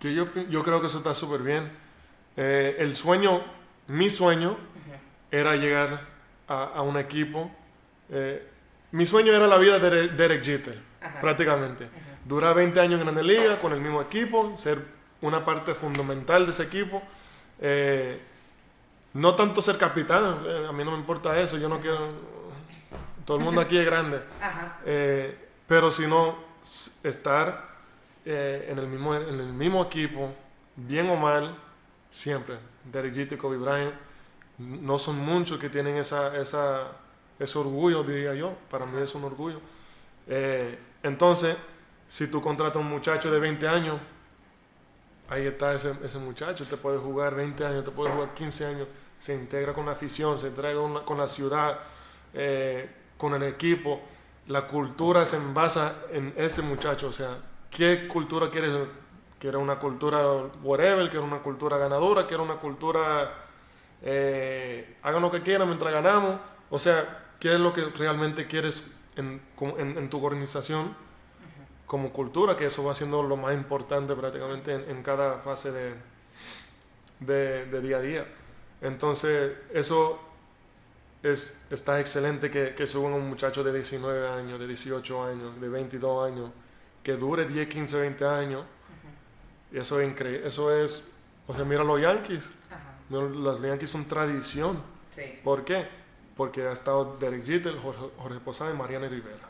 [0.00, 1.70] Que yo, yo creo que eso está súper bien.
[2.36, 3.44] Eh, el sueño,
[3.90, 4.56] mi sueño,
[5.30, 6.00] era llegar
[6.48, 7.50] a, a un equipo.
[8.10, 8.46] eh,
[8.92, 11.20] mi sueño era la vida de Derek- Jeter, Ajá.
[11.20, 11.88] prácticamente.
[12.24, 14.84] Durar 20 años en Grande Liga con el mismo equipo, ser
[15.20, 17.02] una parte fundamental de ese equipo.
[17.60, 18.20] Eh,
[19.14, 22.08] no tanto ser capitán, eh, a mí no me importa eso, yo no quiero...
[23.24, 24.20] Todo el mundo aquí es grande.
[24.40, 24.78] Ajá.
[25.68, 27.68] Pero si no, s- estar
[28.24, 30.34] en, el mismo, en el mismo equipo,
[30.74, 31.56] bien o mal,
[32.10, 32.56] siempre.
[32.90, 33.94] Derek y Kobe Bryant,
[34.58, 36.92] no son muchos que tienen esa, esa,
[37.38, 38.54] ese orgullo, diría yo.
[38.70, 39.60] Para mí es un orgullo.
[40.26, 41.56] Eh, entonces,
[42.08, 44.00] si tú contratas a un muchacho de 20 años,
[45.28, 48.88] ahí está ese, ese muchacho, te puede jugar 20 años, te puede jugar 15 años,
[49.18, 51.78] se integra con la afición, se integra con la, con la ciudad,
[52.34, 54.00] eh, con el equipo.
[54.48, 57.38] La cultura se envasa en ese muchacho, o sea,
[57.70, 58.72] ¿qué cultura quieres?
[59.40, 60.22] ¿Quieres una cultura
[60.62, 61.10] whatever?
[61.10, 62.26] ¿Quieres una cultura ganadora?
[62.28, 63.32] ¿Quieres una cultura
[64.02, 66.40] eh, hagan lo que quieran mientras ganamos?
[66.70, 68.84] O sea, ¿qué es lo que realmente quieres
[69.16, 69.42] en,
[69.78, 70.94] en- tu organización?
[71.86, 75.94] como cultura, que eso va siendo lo más importante prácticamente en, en cada fase de,
[77.20, 78.26] de, día a día.
[78.80, 80.20] Entonces, eso
[81.22, 85.68] es, está excelente que, que suban un muchacho de 19 años, de 18 años, de
[85.68, 86.50] 22 años,
[87.02, 88.64] que dure 10, 15, 20 años.
[89.72, 90.46] Y eso es increíble.
[90.46, 91.04] Eso es,
[91.46, 92.50] o sea, mira los Yankees.
[92.70, 92.96] Ajá.
[93.10, 94.82] Los Yankees son tradición.
[95.10, 95.40] Sí.
[95.42, 95.86] ¿Por qué?
[96.36, 99.48] Porque ha estado Derek Jeter, Jorge, Jorge Posada y Mariana Rivera.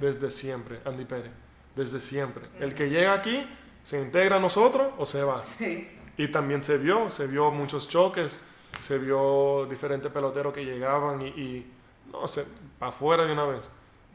[0.00, 0.80] Desde siempre.
[0.84, 1.30] Andy Pérez.
[1.76, 2.46] Desde siempre.
[2.60, 3.46] El que llega aquí
[3.82, 5.42] se integra a nosotros o se va.
[5.42, 5.88] Sí.
[6.16, 8.40] Y también se vio, se vio muchos choques,
[8.80, 11.72] se vio diferentes peloteros que llegaban y, y
[12.10, 12.44] no sé,
[12.78, 13.62] para afuera de una vez.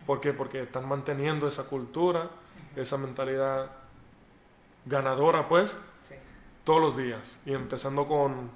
[0.06, 0.34] ¿Por qué?
[0.34, 2.30] Porque están manteniendo esa cultura,
[2.76, 3.70] esa mentalidad
[4.89, 5.71] ganadora, pues,
[6.07, 6.15] Sí.
[6.63, 7.37] todos los días.
[7.45, 8.49] Y empezando con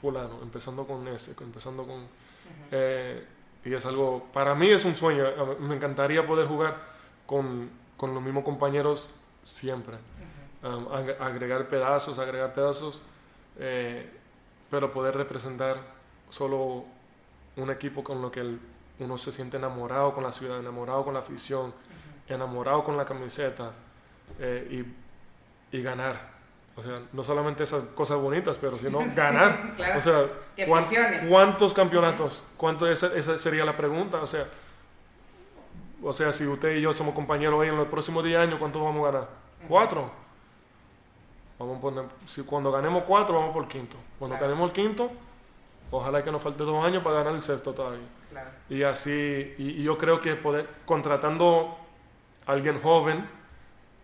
[0.00, 2.06] fulano, empezando con ese, empezando con...
[2.70, 3.26] eh,
[3.64, 5.24] y es algo, para mí es un sueño.
[5.60, 6.76] Me encantaría poder jugar
[7.26, 9.10] con, con los mismos compañeros
[9.44, 9.96] siempre.
[10.62, 13.02] Um, ag- agregar pedazos, agregar pedazos,
[13.58, 14.10] eh,
[14.70, 15.76] pero poder representar
[16.30, 16.84] solo
[17.56, 18.60] un equipo con lo que el-
[18.98, 21.72] uno se siente enamorado con la ciudad, enamorado con la afición,
[22.28, 23.72] enamorado con la camiseta
[24.38, 24.94] eh, y,
[25.72, 26.30] y ganar.
[26.76, 29.74] O sea, no solamente esas cosas bonitas, pero sino ganar.
[29.76, 29.98] claro.
[29.98, 30.22] O sea,
[30.56, 30.86] Que ¿cuán-.
[31.28, 32.42] ¿cuántos campeonatos?
[32.56, 34.20] ¿Cuánto, esa, esa sería la pregunta.
[34.22, 34.46] O sea,
[36.02, 38.82] o sea, si usted y yo somos compañeros hoy en los próximos 10 años, ¿cuántos
[38.82, 39.28] vamos a ganar?
[39.68, 40.10] ¿Cuatro?
[41.58, 43.98] Vamos a poner, si cuando ganemos cuatro, vamos por quinto.
[44.18, 44.50] Cuando Claro.
[44.52, 45.10] ganemos el quinto,
[45.90, 48.06] ojalá que nos falte dos años para ganar el sexto todavía.
[48.30, 48.48] Claro.
[48.70, 51.76] Y así, y, y yo creo que poder, contratando
[52.46, 53.28] a alguien joven,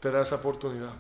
[0.01, 0.91] te da esa oportunidad.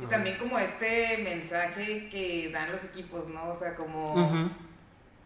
[0.00, 3.50] Y también como este mensaje que dan los equipos, ¿no?
[3.50, 4.50] O sea, como,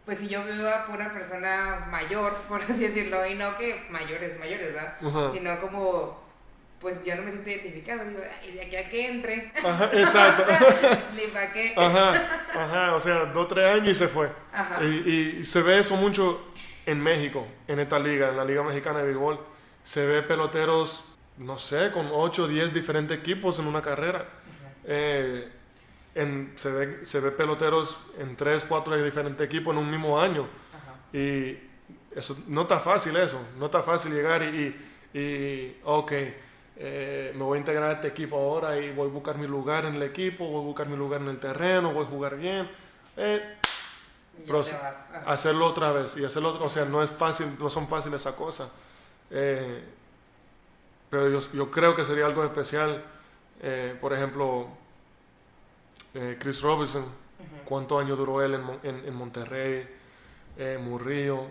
[0.04, 4.38] pues si yo veo a una persona mayor, por así decirlo, y no que mayores,
[4.38, 4.96] mayores, ¿verdad?
[5.32, 6.22] Sino como,
[6.80, 10.44] pues yo no me siento identificada, digo, y de aquí a que entre, Ajá, exacto.
[11.16, 11.74] ni para qué.
[11.76, 14.30] Ajá, ajá, o sea, dos, tres años y se fue.
[14.52, 14.82] Ajá.
[14.82, 16.52] Y, y se ve eso mucho
[16.86, 19.40] en México, en esta liga, en la Liga Mexicana de Béisbol.
[19.84, 21.04] Se ve peloteros,
[21.38, 24.26] no sé, con 8 o 10 diferentes equipos en una carrera.
[24.84, 25.50] Eh,
[26.14, 30.46] en- se, ve, se ve peloteros en 3, 4 diferentes equipos en un mismo año.
[30.72, 31.16] Ajá.
[31.16, 31.58] Y
[32.14, 34.76] eso no está fácil eso, no está fácil llegar y,
[35.14, 36.12] y, y, ok,
[36.76, 39.86] eh, me voy a integrar a este equipo ahora y voy a buscar mi lugar
[39.86, 42.70] en el equipo, voy a buscar mi lugar en el terreno, voy a jugar bien.
[43.16, 43.56] Eh,
[45.26, 48.68] hacerlo otra vez y hacerlo, o sea, no es fácil, no son fáciles esas cosas.
[49.30, 49.82] Eh,
[51.10, 53.02] pero yo, yo, creo que sería algo especial.
[53.62, 54.66] Eh, por ejemplo,
[56.14, 57.04] eh, Chris Robinson,
[57.64, 59.88] cuántos años duró él en, en, Monterrey,
[60.80, 61.46] Murillo,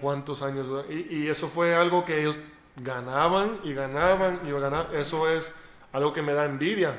[0.00, 0.90] cuántos años duró.
[0.90, 2.38] Y, y, eso fue algo que ellos
[2.76, 4.94] ganaban y ganaban y ganaban.
[4.94, 5.52] Eso es
[5.92, 6.98] algo que me da envidia.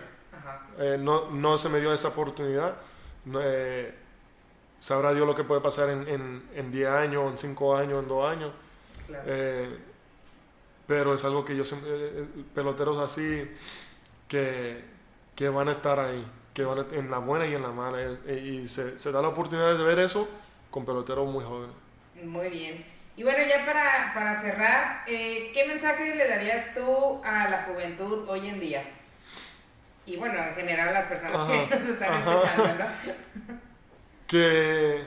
[0.99, 2.75] no, no se me dio esa oportunidad.
[3.41, 3.93] Eh,
[4.79, 8.51] sabrá Dios lo que puede pasar en 10 años, en 5 años, en 2 años.
[9.25, 9.77] Eh,
[10.85, 13.49] pero es algo que yo siempre, eh, peloteros así
[14.27, 14.83] que,
[15.35, 17.97] que, van a estar ahí, que van en la buena y en la mala.
[18.31, 20.27] Y, se, se, da la oportunidad de ver eso
[20.69, 21.75] con peloteros muy jóvenes.
[22.23, 22.85] Muy bien.
[23.17, 28.29] Y bueno, ya para, para cerrar, eh, ¿qué mensaje le darías tú a la juventud
[28.29, 28.83] hoy en día?
[30.05, 33.55] Y bueno, en general a las personas que nos están escuchando, ¿no?
[34.27, 35.03] que,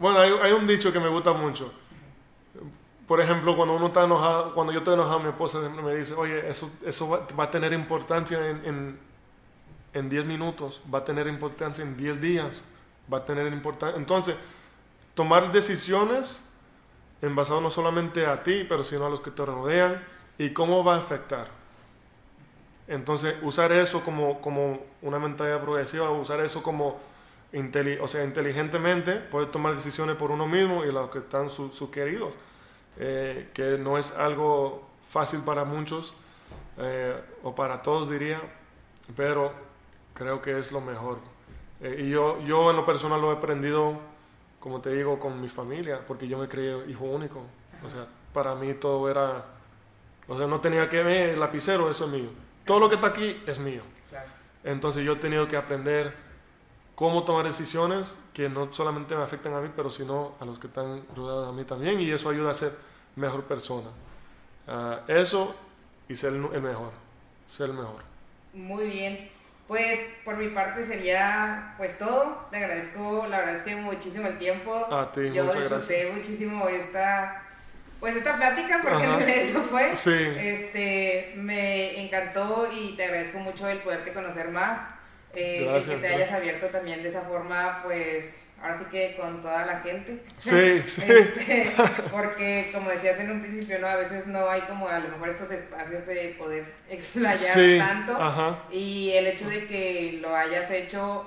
[0.00, 1.72] bueno, hay, hay, un dicho que me gusta mucho.
[3.06, 6.48] Por ejemplo, cuando uno está enojado, cuando yo estoy enojado, mi esposa me dice, oye,
[6.48, 8.98] eso, eso va, a tener importancia en
[9.92, 12.62] 10 en, minutos, va a tener importancia en 10 días,
[13.12, 13.98] va a tener importancia.
[13.98, 14.36] Entonces,
[15.14, 16.40] tomar decisiones
[17.20, 20.02] en basado no solamente a ti, pero sino a los que te rodean
[20.38, 21.48] y cómo va a afectar.
[22.88, 27.00] Entonces, usar eso como, como una mentalidad progresiva, usar eso como
[28.00, 32.34] o sea, inteligentemente poder tomar decisiones por uno mismo y los que están sus queridos,
[32.98, 36.14] eh, que no es algo fácil para muchos
[36.78, 38.40] eh, o para todos diría,
[39.16, 39.52] pero
[40.12, 41.18] creo que es lo mejor.
[41.80, 43.98] Eh, y yo, yo en lo personal lo he aprendido,
[44.60, 47.44] como te digo, con mi familia, porque yo me creí hijo único.
[47.84, 49.44] O sea, para mí todo era,
[50.26, 52.30] o sea, no tenía que ver el lapicero, eso es mío.
[52.64, 53.82] Todo lo que está aquí es mío.
[54.64, 56.14] Entonces yo he tenido que aprender
[56.94, 60.68] cómo tomar decisiones que no solamente me afectan a mí, pero sino a los que
[60.68, 62.72] están rodeados a mí también, y eso ayuda a ser
[63.16, 63.88] mejor persona.
[64.66, 65.54] Ah, eso
[66.08, 66.92] y ser el mejor,
[67.48, 68.02] ser el mejor.
[68.52, 69.30] Muy bien.
[69.66, 72.46] Pues por mi parte sería pues todo.
[72.50, 74.74] Te agradezco, la verdad es que muchísimo el tiempo.
[74.92, 77.40] A ti, Yo muchas disfruté muchísimo esta
[77.98, 79.96] pues esta plática porque eso fue.
[79.96, 80.10] Sí.
[80.12, 84.78] Este, me encantó y te agradezco mucho el poderte conocer más.
[85.36, 89.66] Eh, que te hayas abierto también de esa forma, pues ahora sí que con toda
[89.66, 90.22] la gente.
[90.38, 91.02] Sí, sí.
[91.06, 91.72] Este,
[92.10, 93.86] porque como decías en un principio, ¿no?
[93.86, 98.66] A veces no hay como a lo mejor estos espacios de poder explayar tanto.
[98.70, 101.26] Y el hecho de que lo hayas hecho,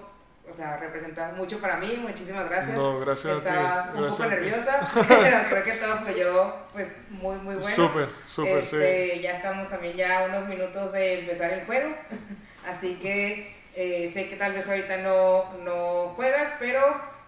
[0.49, 1.95] o sea, representa mucho para mí.
[2.01, 2.75] Muchísimas gracias.
[2.75, 3.99] No, gracias Estaba a ti.
[3.99, 7.75] un poco nerviosa, pero creo que todo fluyó pues muy, muy bueno.
[7.75, 9.21] Súper, súper, este, sí.
[9.21, 11.93] Ya estamos también ya unos minutos de empezar el juego.
[12.65, 16.81] Así que eh, sé que tal vez ahorita no, no juegas, pero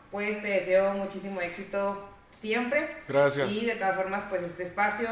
[0.09, 2.87] pues te deseo muchísimo éxito siempre.
[3.07, 3.51] Gracias.
[3.51, 5.07] Y de todas formas, pues este espacio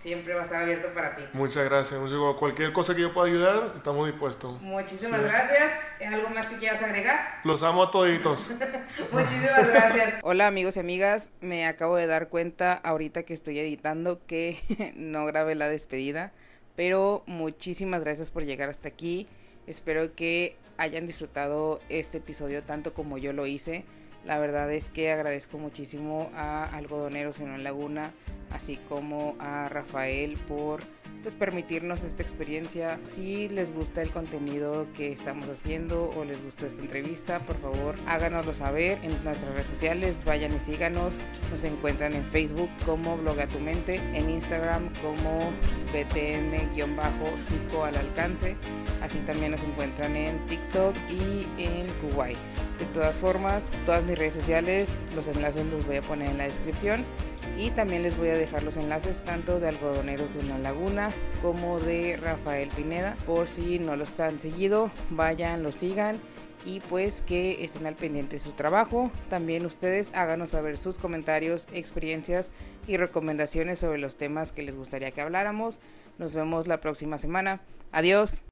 [0.00, 1.22] siempre va a estar abierto para ti.
[1.32, 1.98] Muchas gracias.
[2.38, 4.60] Cualquier cosa que yo pueda ayudar, estamos dispuestos.
[4.60, 5.72] Muchísimas gracias.
[5.98, 7.40] ¿Es algo más que quieras agregar?
[7.44, 8.52] Los amo a toditos.
[9.12, 10.14] Muchísimas gracias.
[10.22, 14.58] Hola amigos y amigas, me acabo de dar cuenta ahorita que estoy editando que
[14.94, 16.32] no grabé la despedida,
[16.76, 19.26] pero muchísimas gracias por llegar hasta aquí.
[19.66, 23.84] Espero que hayan disfrutado este episodio tanto como yo lo hice.
[24.24, 28.12] La verdad es que agradezco muchísimo a Algodoneros en Laguna,
[28.50, 30.80] así como a Rafael por
[31.22, 32.98] pues permitirnos esta experiencia.
[33.04, 37.94] Si les gusta el contenido que estamos haciendo o les gustó esta entrevista, por favor
[38.06, 41.18] háganoslo saber en nuestras redes sociales, vayan y síganos.
[41.50, 45.52] Nos encuentran en Facebook como Bloga tu Mente, en Instagram como
[45.92, 48.56] BTM-Psico al alcance.
[49.00, 52.38] Así también nos encuentran en TikTok y en Kuwait.
[52.78, 56.44] De todas formas, todas mis redes sociales, los enlaces los voy a poner en la
[56.44, 57.04] descripción
[57.56, 61.10] y también les voy a dejar los enlaces tanto de Algodoneros de una Laguna
[61.40, 63.16] como de Rafael Pineda.
[63.26, 66.20] Por si no los han seguido, vayan, los sigan
[66.64, 69.10] y pues que estén al pendiente de su trabajo.
[69.28, 72.50] También ustedes háganos saber sus comentarios, experiencias
[72.86, 75.80] y recomendaciones sobre los temas que les gustaría que habláramos.
[76.18, 77.60] Nos vemos la próxima semana.
[77.90, 78.42] Adiós.